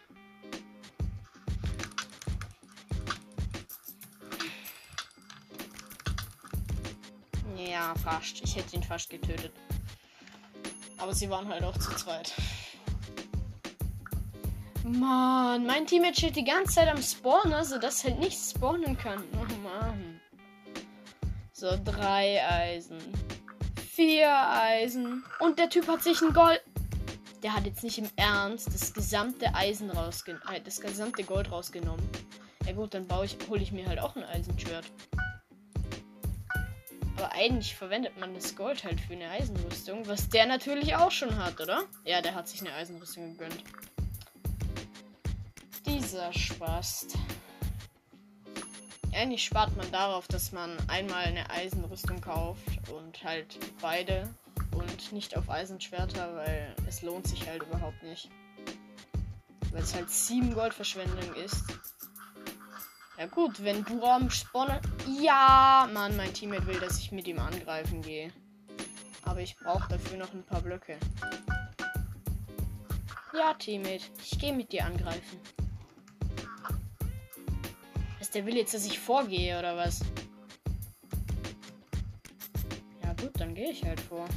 Ja, 7.68 7.94
fast. 8.04 8.42
Ich 8.44 8.56
hätte 8.56 8.76
ihn 8.76 8.84
fast 8.84 9.10
getötet. 9.10 9.52
Aber 10.98 11.14
sie 11.14 11.30
waren 11.30 11.48
halt 11.48 11.64
auch 11.64 11.78
zu 11.78 11.94
zweit. 11.96 12.34
Mann, 14.84 15.66
mein 15.66 15.86
Teammate 15.86 16.16
steht 16.16 16.36
die 16.36 16.44
ganze 16.44 16.76
Zeit 16.76 16.88
am 16.88 17.02
Spawner, 17.02 17.64
sodass 17.66 18.04
halt 18.04 18.20
nicht 18.20 18.38
spawnen 18.40 18.98
kann. 18.98 19.24
Oh 19.34 19.54
Mann. 19.62 20.20
So, 21.52 21.78
drei 21.84 22.42
Eisen. 22.48 23.00
Vier 23.92 24.30
Eisen. 24.30 25.24
Und 25.40 25.60
der 25.60 25.70
Typ 25.70 25.88
hat 25.88 26.02
sich 26.02 26.22
ein 26.22 26.34
Gold. 26.34 26.62
Der 27.44 27.54
hat 27.54 27.66
jetzt 27.66 27.84
nicht 27.84 27.98
im 27.98 28.10
Ernst 28.16 28.68
das 28.74 28.94
gesamte 28.94 29.54
Eisen 29.54 29.90
rausgenommen. 29.90 30.56
Äh, 30.56 30.62
das 30.62 30.80
gesamte 30.80 31.24
Gold 31.24 31.52
rausgenommen. 31.52 32.08
Ja 32.66 32.74
gut, 32.74 32.94
dann 32.94 33.08
baue 33.08 33.26
ich, 33.26 33.38
hole 33.50 33.62
ich 33.62 33.72
mir 33.72 33.88
halt 33.88 34.00
auch 34.00 34.16
ein 34.16 34.24
Eisenschwert. 34.24 34.86
Aber 37.20 37.34
eigentlich 37.34 37.76
verwendet 37.76 38.18
man 38.18 38.34
das 38.34 38.56
Gold 38.56 38.86
halt 38.86 39.02
für 39.02 39.12
eine 39.12 39.30
Eisenrüstung, 39.30 40.08
was 40.08 40.30
der 40.30 40.46
natürlich 40.46 40.96
auch 40.96 41.12
schon 41.12 41.36
hat, 41.36 41.60
oder? 41.60 41.84
Ja, 42.06 42.22
der 42.22 42.34
hat 42.34 42.48
sich 42.48 42.62
eine 42.62 42.74
Eisenrüstung 42.74 43.34
gegönnt. 43.34 43.62
Dieser 45.86 46.32
Spast. 46.32 47.18
Eigentlich 49.12 49.44
spart 49.44 49.76
man 49.76 49.92
darauf, 49.92 50.30
dass 50.30 50.54
man 50.54 50.78
einmal 50.88 51.26
eine 51.26 51.50
Eisenrüstung 51.50 52.22
kauft 52.22 52.90
und 52.90 53.22
halt 53.22 53.60
beide 53.82 54.34
und 54.72 55.12
nicht 55.12 55.36
auf 55.36 55.50
Eisenschwerter, 55.50 56.38
weil 56.38 56.74
es 56.88 57.02
lohnt 57.02 57.28
sich 57.28 57.46
halt 57.50 57.64
überhaupt 57.64 58.02
nicht. 58.02 58.30
Weil 59.72 59.84
es 59.84 59.94
halt 59.94 60.10
7 60.10 60.54
Goldverschwendung 60.54 61.34
ist. 61.36 61.66
Ja 63.20 63.26
gut, 63.26 63.62
wenn 63.66 63.84
du 63.84 64.02
am 64.06 64.30
Spawner... 64.30 64.80
Ja, 65.22 65.90
Mann, 65.94 66.16
mein 66.16 66.34
Teammate 66.34 66.66
will, 66.68 66.80
dass 66.80 67.00
ich 67.00 67.12
mit 67.12 67.28
ihm 67.28 67.38
angreifen 67.38 68.02
gehe. 68.02 68.32
Aber 69.24 69.42
ich 69.42 69.58
brauche 69.58 69.90
dafür 69.90 70.18
noch 70.18 70.34
ein 70.34 70.44
paar 70.44 70.62
Blöcke. 70.62 70.98
Ja, 73.34 73.54
Teammate, 73.56 74.06
ich 74.24 74.40
gehe 74.40 74.54
mit 74.54 74.72
dir 74.72 74.86
angreifen. 74.86 75.38
Was, 78.20 78.32
der 78.32 78.46
will 78.46 78.56
jetzt, 78.56 78.74
dass 78.74 78.86
ich 78.86 78.98
vorgehe, 78.98 79.60
oder 79.60 79.76
was? 79.76 80.00
Ja 83.04 83.14
gut, 83.20 83.32
dann 83.34 83.54
gehe 83.54 83.72
ich 83.72 83.84
halt 83.84 84.00
vor. 84.00 84.30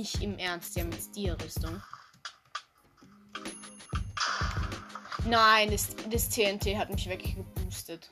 nicht 0.00 0.22
im 0.22 0.38
Ernst, 0.38 0.76
ja, 0.76 0.84
mit 0.84 0.98
Rüstung. 1.44 1.82
Nein, 5.26 5.70
das, 5.70 5.94
das 6.10 6.30
TNT 6.30 6.74
hat 6.78 6.88
mich 6.90 7.06
weggeboostet. 7.06 8.10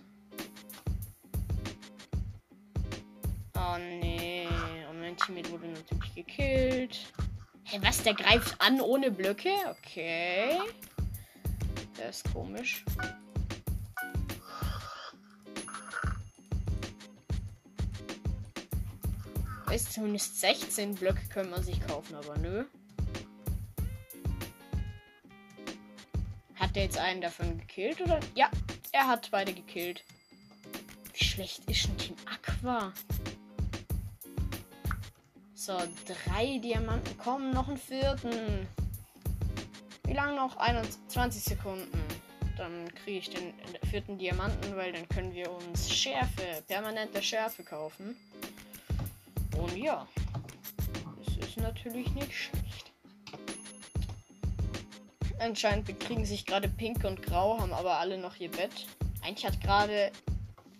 Oh 3.54 3.78
nee. 3.78 4.46
Und 4.90 5.00
mein 5.00 5.16
Teammate 5.16 5.50
wurde 5.50 5.68
natürlich 5.68 6.14
gekillt. 6.14 7.12
Hey, 7.64 7.80
was? 7.82 8.02
Der 8.02 8.12
greift 8.12 8.60
an 8.60 8.82
ohne 8.82 9.10
Blöcke? 9.10 9.54
Okay. 9.70 10.58
Das 11.96 12.16
ist 12.16 12.34
komisch. 12.34 12.84
Weiß 19.68 19.90
zumindest 19.92 20.40
16 20.40 20.94
Blöcke 20.94 21.28
können 21.28 21.50
man 21.50 21.62
sich 21.62 21.78
kaufen, 21.86 22.14
aber 22.14 22.38
nö. 22.38 22.64
Hat 26.54 26.74
der 26.74 26.84
jetzt 26.84 26.96
einen 26.96 27.20
davon 27.20 27.58
gekillt 27.58 28.00
oder? 28.00 28.18
Ja, 28.34 28.50
er 28.92 29.06
hat 29.06 29.30
beide 29.30 29.52
gekillt. 29.52 30.04
Wie 31.12 31.22
schlecht 31.22 31.70
ist 31.70 31.86
ein 31.86 31.98
Team 31.98 32.16
Aqua? 32.24 32.94
So, 35.54 35.76
drei 36.06 36.58
Diamanten 36.60 37.18
kommen, 37.18 37.50
noch 37.50 37.68
einen 37.68 37.76
vierten. 37.76 38.66
Wie 40.04 40.14
lange 40.14 40.36
noch? 40.36 40.56
21 40.56 41.44
Sekunden. 41.44 42.02
Dann 42.56 42.88
kriege 42.94 43.18
ich 43.18 43.28
den 43.28 43.52
vierten 43.90 44.16
Diamanten, 44.16 44.74
weil 44.76 44.92
dann 44.92 45.06
können 45.10 45.34
wir 45.34 45.50
uns 45.50 45.90
Schärfe, 45.90 46.64
permanente 46.66 47.22
Schärfe 47.22 47.64
kaufen. 47.64 48.16
Ja, 49.80 50.08
das 51.24 51.36
ist 51.36 51.56
natürlich 51.56 52.10
nicht 52.12 52.34
schlecht. 52.34 52.92
Anscheinend 55.38 55.86
bekriegen 55.86 56.24
sich 56.24 56.44
gerade 56.44 56.68
Pink 56.68 57.04
und 57.04 57.22
Grau, 57.22 57.60
haben 57.60 57.72
aber 57.72 57.98
alle 57.98 58.18
noch 58.18 58.36
ihr 58.36 58.50
Bett. 58.50 58.86
Eigentlich 59.22 59.46
hat 59.46 59.60
gerade 59.60 60.10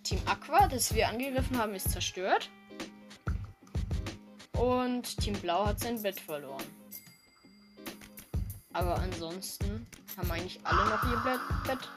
Team 0.03 0.19
Aqua, 0.25 0.67
das 0.67 0.93
wir 0.93 1.07
angegriffen 1.07 1.57
haben, 1.57 1.75
ist 1.75 1.91
zerstört. 1.91 2.49
Und 4.57 5.15
Team 5.17 5.33
Blau 5.39 5.65
hat 5.65 5.79
sein 5.79 6.01
Bett 6.01 6.19
verloren. 6.19 6.65
Aber 8.73 8.95
ansonsten 8.99 9.87
haben 10.17 10.29
eigentlich 10.29 10.59
alle 10.65 10.89
noch 10.89 11.03
ihr 11.03 11.39
Bett. 11.65 11.89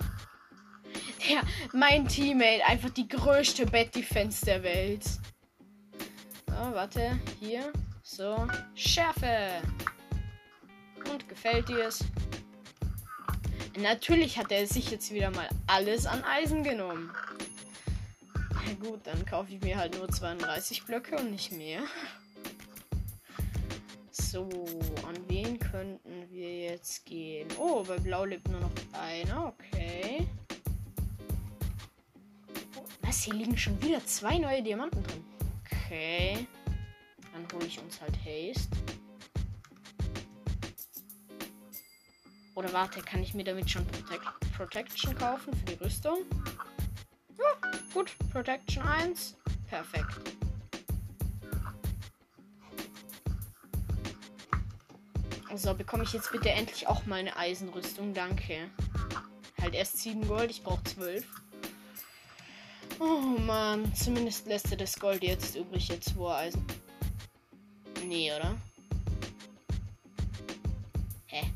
Ja, 1.28 1.40
mein 1.72 2.06
Teammate, 2.06 2.64
einfach 2.64 2.90
die 2.90 3.08
größte 3.08 3.66
Bett-Defense 3.66 4.44
der 4.44 4.62
Welt. 4.62 5.04
Warte, 6.70 7.18
hier. 7.40 7.72
So, 8.02 8.46
Schärfe. 8.74 9.62
Und 11.10 11.28
gefällt 11.28 11.68
dir 11.68 11.86
es? 11.86 12.04
Natürlich 13.78 14.38
hat 14.38 14.52
er 14.52 14.66
sich 14.66 14.90
jetzt 14.90 15.12
wieder 15.12 15.30
mal 15.30 15.48
alles 15.66 16.06
an 16.06 16.22
Eisen 16.24 16.62
genommen. 16.62 17.10
Na 18.34 18.88
gut, 18.88 19.00
dann 19.04 19.24
kaufe 19.26 19.52
ich 19.52 19.60
mir 19.60 19.76
halt 19.76 19.96
nur 19.96 20.08
32 20.08 20.84
Blöcke 20.84 21.16
und 21.16 21.30
nicht 21.30 21.52
mehr. 21.52 21.82
So, 24.10 24.48
an 25.06 25.16
wen 25.28 25.58
könnten 25.58 26.30
wir 26.30 26.70
jetzt 26.70 27.04
gehen? 27.06 27.48
Oh, 27.58 27.82
bei 27.82 27.98
Blau 27.98 28.24
lebt 28.24 28.48
nur 28.48 28.60
noch 28.60 28.70
einer. 28.92 29.54
Okay. 29.58 30.26
Was? 33.02 33.22
Hier 33.22 33.34
liegen 33.34 33.56
schon 33.56 33.80
wieder 33.82 34.04
zwei 34.06 34.38
neue 34.38 34.62
Diamanten 34.62 35.02
drin. 35.02 35.31
Okay. 35.92 36.48
Dann 37.34 37.46
hole 37.52 37.66
ich 37.66 37.78
uns 37.78 38.00
halt 38.00 38.16
Haste. 38.24 38.74
Oder 42.54 42.72
warte, 42.72 43.02
kann 43.02 43.22
ich 43.22 43.34
mir 43.34 43.44
damit 43.44 43.68
schon 43.68 43.86
Protect 43.86 44.24
Protection 44.56 45.14
kaufen 45.18 45.52
für 45.54 45.66
die 45.66 45.84
Rüstung? 45.84 46.20
Ja, 47.36 47.70
gut. 47.92 48.16
Protection 48.30 48.82
1. 48.84 49.36
Perfekt. 49.68 50.14
So, 55.54 55.74
bekomme 55.74 56.04
ich 56.04 56.14
jetzt 56.14 56.32
bitte 56.32 56.48
endlich 56.48 56.86
auch 56.86 57.04
mal 57.04 57.16
eine 57.16 57.36
Eisenrüstung. 57.36 58.14
Danke. 58.14 58.70
Halt 59.60 59.74
erst 59.74 59.98
7 59.98 60.26
Gold, 60.26 60.50
ich 60.50 60.62
brauche 60.62 60.82
12. 60.84 61.41
Oh 63.04 63.36
Mann, 63.40 63.92
zumindest 63.96 64.46
lässt 64.46 64.70
er 64.70 64.76
das 64.76 64.96
Gold 64.96 65.24
jetzt 65.24 65.56
übrig, 65.56 65.88
jetzt 65.88 66.14
wo 66.14 66.28
er 66.28 66.36
Eisen. 66.36 66.64
Nee, 68.06 68.32
oder? 68.32 68.54
Hä? 71.26 71.50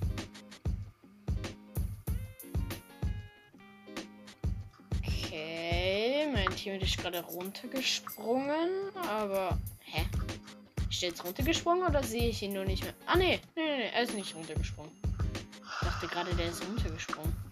Okay, 4.99 6.27
mein 6.33 6.51
Team 6.57 6.81
ist 6.81 6.99
gerade 6.99 7.23
runtergesprungen, 7.23 8.91
aber. 9.09 9.57
Hä? 9.85 10.05
Ist 10.91 11.03
der 11.03 11.11
jetzt 11.11 11.25
runtergesprungen 11.25 11.87
oder 11.87 12.03
sehe 12.03 12.29
ich 12.29 12.43
ihn 12.43 12.55
nur 12.55 12.65
nicht 12.65 12.83
mehr? 12.83 12.95
Ah. 13.07 13.17
Nee, 13.17 13.39
nee, 13.55 13.63
nee. 13.63 13.91
Er 13.95 14.03
ist 14.03 14.15
nicht 14.15 14.35
runtergesprungen. 14.35 14.91
Ich 15.81 15.87
dachte 15.87 16.09
gerade, 16.09 16.35
der 16.35 16.47
ist 16.47 16.67
runtergesprungen. 16.67 17.46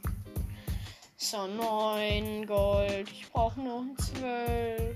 So, 1.24 1.46
9 1.46 2.46
Gold. 2.46 3.10
Ich 3.10 3.30
brauche 3.30 3.58
noch 3.58 3.82
12. 3.96 4.94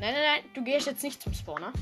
nein, 0.00 0.14
nein. 0.14 0.42
Du 0.54 0.64
gehst 0.64 0.86
jetzt 0.86 1.02
nicht 1.02 1.20
zum 1.20 1.34
Spawner. 1.34 1.74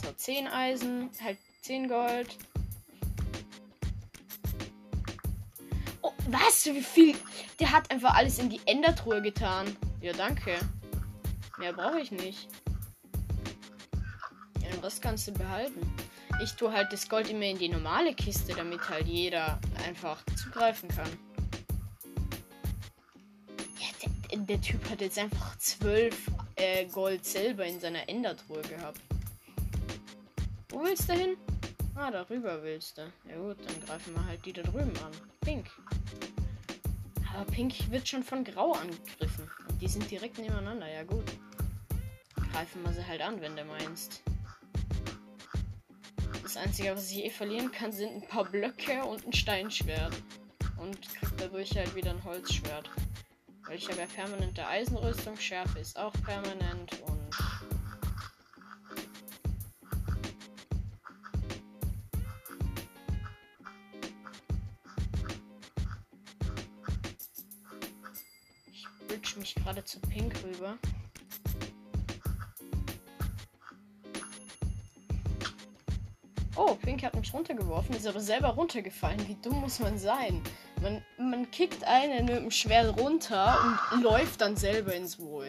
So, 0.00 0.12
10 0.12 0.46
Eisen. 0.46 1.10
Halt 1.20 1.36
10 1.62 1.88
Gold. 1.88 2.36
Oh, 6.00 6.12
was? 6.28 6.64
Wie 6.66 6.80
viel? 6.80 7.16
Der 7.58 7.72
hat 7.72 7.90
einfach 7.90 8.14
alles 8.14 8.38
in 8.38 8.50
die 8.50 8.60
Endertruhe 8.64 9.20
getan. 9.20 9.76
Ja, 10.00 10.12
danke. 10.12 10.60
Mehr 11.58 11.72
brauche 11.72 11.98
ich 11.98 12.12
nicht. 12.12 12.46
Den 14.62 14.78
Rest 14.78 15.02
kannst 15.02 15.26
du 15.26 15.32
behalten. 15.32 15.92
Ich 16.40 16.52
tue 16.52 16.72
halt 16.72 16.92
das 16.92 17.08
Gold 17.08 17.28
immer 17.28 17.46
in 17.46 17.58
die 17.58 17.68
normale 17.68 18.14
Kiste, 18.14 18.54
damit 18.54 18.88
halt 18.88 19.08
jeder 19.08 19.58
einfach 19.84 20.24
zugreifen 20.36 20.88
kann. 20.88 21.27
Der, 24.48 24.60
Typ 24.60 24.88
hat 24.90 25.00
jetzt 25.00 25.18
einfach 25.18 25.56
12 25.58 26.30
äh, 26.56 26.86
Gold 26.86 27.24
selber 27.24 27.66
in 27.66 27.80
seiner 27.80 28.08
Endertruhe 28.08 28.62
gehabt. 28.62 29.00
Wo 30.70 30.82
willst 30.82 31.08
du 31.08 31.14
hin? 31.14 31.36
Ah, 31.94 32.10
darüber 32.10 32.62
willst 32.62 32.98
du. 32.98 33.02
Ja 33.28 33.36
gut, 33.36 33.56
dann 33.66 33.84
greifen 33.86 34.14
wir 34.14 34.24
halt 34.24 34.44
die 34.44 34.52
da 34.52 34.62
drüben 34.62 34.96
an. 35.04 35.12
Pink. 35.40 35.66
Aber 37.34 37.44
Pink 37.50 37.90
wird 37.90 38.08
schon 38.08 38.22
von 38.22 38.44
Grau 38.44 38.72
angegriffen. 38.72 39.50
Und 39.68 39.82
die 39.82 39.88
sind 39.88 40.10
direkt 40.10 40.38
nebeneinander. 40.38 40.88
Ja 40.88 41.02
gut. 41.02 41.24
Greifen 42.52 42.82
wir 42.84 42.92
sie 42.92 43.06
halt 43.06 43.20
an, 43.20 43.40
wenn 43.40 43.56
du 43.56 43.64
meinst. 43.64 44.22
Das 46.42 46.56
Einzige, 46.56 46.94
was 46.94 47.10
ich 47.10 47.24
eh 47.24 47.30
verlieren 47.30 47.70
kann, 47.70 47.92
sind 47.92 48.10
ein 48.14 48.26
paar 48.26 48.44
Blöcke 48.44 49.04
und 49.04 49.26
ein 49.26 49.32
Steinschwert. 49.32 50.14
Und 50.78 51.00
krieg 51.02 51.28
dadurch 51.36 51.76
halt 51.76 51.94
wieder 51.94 52.10
ein 52.10 52.24
Holzschwert. 52.24 52.88
Weil 53.68 53.76
ich 53.76 53.86
habe 53.90 54.00
ja 54.00 54.06
permanente 54.06 54.66
Eisenrüstung, 54.66 55.36
Schärfe 55.36 55.78
ist 55.78 55.98
auch 55.98 56.14
permanent 56.24 57.02
und. 57.02 57.36
Ich 68.72 68.86
bridge 69.06 69.34
mich 69.38 69.54
gerade 69.54 69.84
zu 69.84 70.00
Pink 70.00 70.34
rüber. 70.42 70.78
Oh, 76.60 76.74
Pink 76.74 77.04
hat 77.04 77.14
mich 77.14 77.32
runtergeworfen, 77.32 77.94
ist 77.94 78.08
aber 78.08 78.18
selber 78.18 78.48
runtergefallen. 78.48 79.28
Wie 79.28 79.36
dumm 79.36 79.60
muss 79.60 79.78
man 79.78 79.96
sein? 79.96 80.42
Man, 80.82 81.04
man 81.16 81.48
kickt 81.52 81.84
einen 81.84 82.26
mit 82.26 82.34
dem 82.34 82.50
Schwert 82.50 82.98
runter 82.98 83.78
und 83.92 84.02
läuft 84.02 84.40
dann 84.40 84.56
selber 84.56 84.92
ins 84.92 85.20
Wohl. 85.20 85.48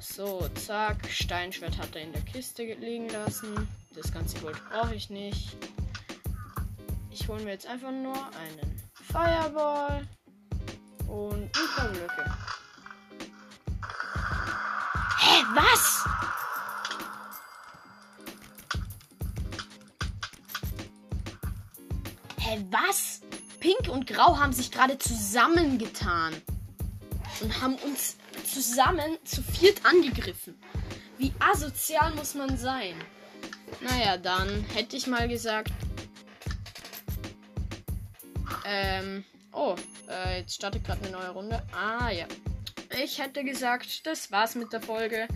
So, 0.00 0.48
zack. 0.54 1.06
Steinschwert 1.10 1.76
hat 1.76 1.94
er 1.94 2.02
in 2.02 2.12
der 2.14 2.22
Kiste 2.22 2.62
liegen 2.62 3.10
lassen. 3.10 3.68
Das 3.94 4.10
ganze 4.10 4.38
Gold 4.40 4.56
brauche 4.70 4.94
ich 4.94 5.10
nicht. 5.10 5.54
Ich 7.10 7.28
hole 7.28 7.42
mir 7.42 7.50
jetzt 7.50 7.66
einfach 7.66 7.92
nur 7.92 8.16
einen 8.16 8.82
Fireball 8.94 10.08
und 11.06 11.42
ein 11.42 11.68
paar 11.76 11.88
Blöcke. 11.88 12.34
Hä, 15.18 15.42
was? 15.54 16.13
Hä, 22.54 22.64
was? 22.70 23.20
Pink 23.58 23.88
und 23.88 24.06
Grau 24.06 24.38
haben 24.38 24.52
sich 24.52 24.70
gerade 24.70 24.96
zusammengetan. 24.96 26.34
Und 27.40 27.60
haben 27.60 27.74
uns 27.76 28.16
zusammen 28.44 29.18
zu 29.24 29.42
viert 29.42 29.84
angegriffen. 29.84 30.54
Wie 31.18 31.32
asozial 31.40 32.14
muss 32.14 32.34
man 32.34 32.56
sein? 32.56 32.94
Naja, 33.80 34.18
dann 34.18 34.64
hätte 34.72 34.96
ich 34.96 35.08
mal 35.08 35.26
gesagt, 35.26 35.72
Ähm, 38.66 39.24
oh, 39.52 39.74
äh, 40.08 40.38
jetzt 40.38 40.54
startet 40.54 40.84
gerade 40.84 41.02
eine 41.02 41.10
neue 41.10 41.30
Runde. 41.30 41.62
Ah, 41.72 42.10
ja. 42.10 42.26
Ich 43.02 43.18
hätte 43.18 43.44
gesagt, 43.44 44.06
das 44.06 44.30
war's 44.30 44.54
mit 44.54 44.72
der 44.72 44.80
Folge. 44.80 45.28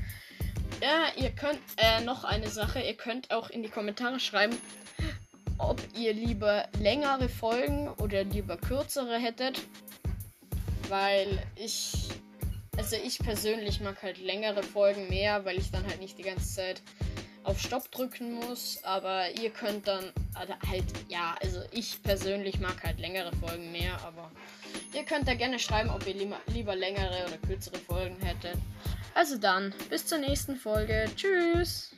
Ja, 0.81 1.09
ihr 1.17 1.31
könnt, 1.31 1.61
äh, 1.77 2.01
noch 2.01 2.25
eine 2.25 2.49
Sache. 2.49 2.81
Ihr 2.81 2.97
könnt 2.97 3.31
auch 3.31 3.51
in 3.51 3.63
die 3.63 3.69
Kommentare 3.69 4.19
schreiben, 4.19 4.57
ob 5.59 5.81
ihr 5.97 6.13
lieber 6.13 6.69
längere 6.81 7.29
Folgen 7.29 7.89
oder 8.01 8.25
lieber 8.25 8.57
kürzere 8.57 9.19
hättet. 9.19 9.61
Weil 10.89 11.39
ich, 11.57 12.09
also 12.77 12.97
ich 12.97 13.19
persönlich 13.19 13.81
mag 13.81 14.03
halt 14.03 14.19
längere 14.19 14.63
Folgen 14.63 15.09
mehr, 15.09 15.45
weil 15.45 15.59
ich 15.59 15.71
dann 15.71 15.85
halt 15.87 16.01
nicht 16.01 16.17
die 16.19 16.23
ganze 16.23 16.55
Zeit 16.55 16.83
auf 17.45 17.61
Stopp 17.61 17.91
drücken 17.91 18.35
muss. 18.35 18.79
Aber 18.85 19.31
ihr 19.41 19.51
könnt 19.51 19.89
dann 19.89 20.13
also 20.35 20.55
halt, 20.69 20.85
ja, 21.09 21.35
also 21.43 21.61
ich 21.73 22.03
persönlich 22.03 22.61
mag 22.61 22.83
halt 22.85 22.99
längere 22.99 23.35
Folgen 23.37 23.73
mehr, 23.73 23.99
aber 24.07 24.31
ihr 24.95 25.05
könnt 25.05 25.27
da 25.27 25.35
gerne 25.35 25.59
schreiben, 25.59 25.91
ob 25.91 26.07
ihr 26.07 26.15
lieber, 26.15 26.41
lieber 26.47 26.77
längere 26.77 27.27
oder 27.27 27.39
kürzere 27.39 27.79
Folgen 27.79 28.17
hättet. 28.23 28.57
Also 29.15 29.37
dann, 29.37 29.75
bis 29.91 30.07
zur 30.07 30.19
nächsten 30.19 30.57
Folge. 30.57 31.07
Tschüss. 31.17 31.91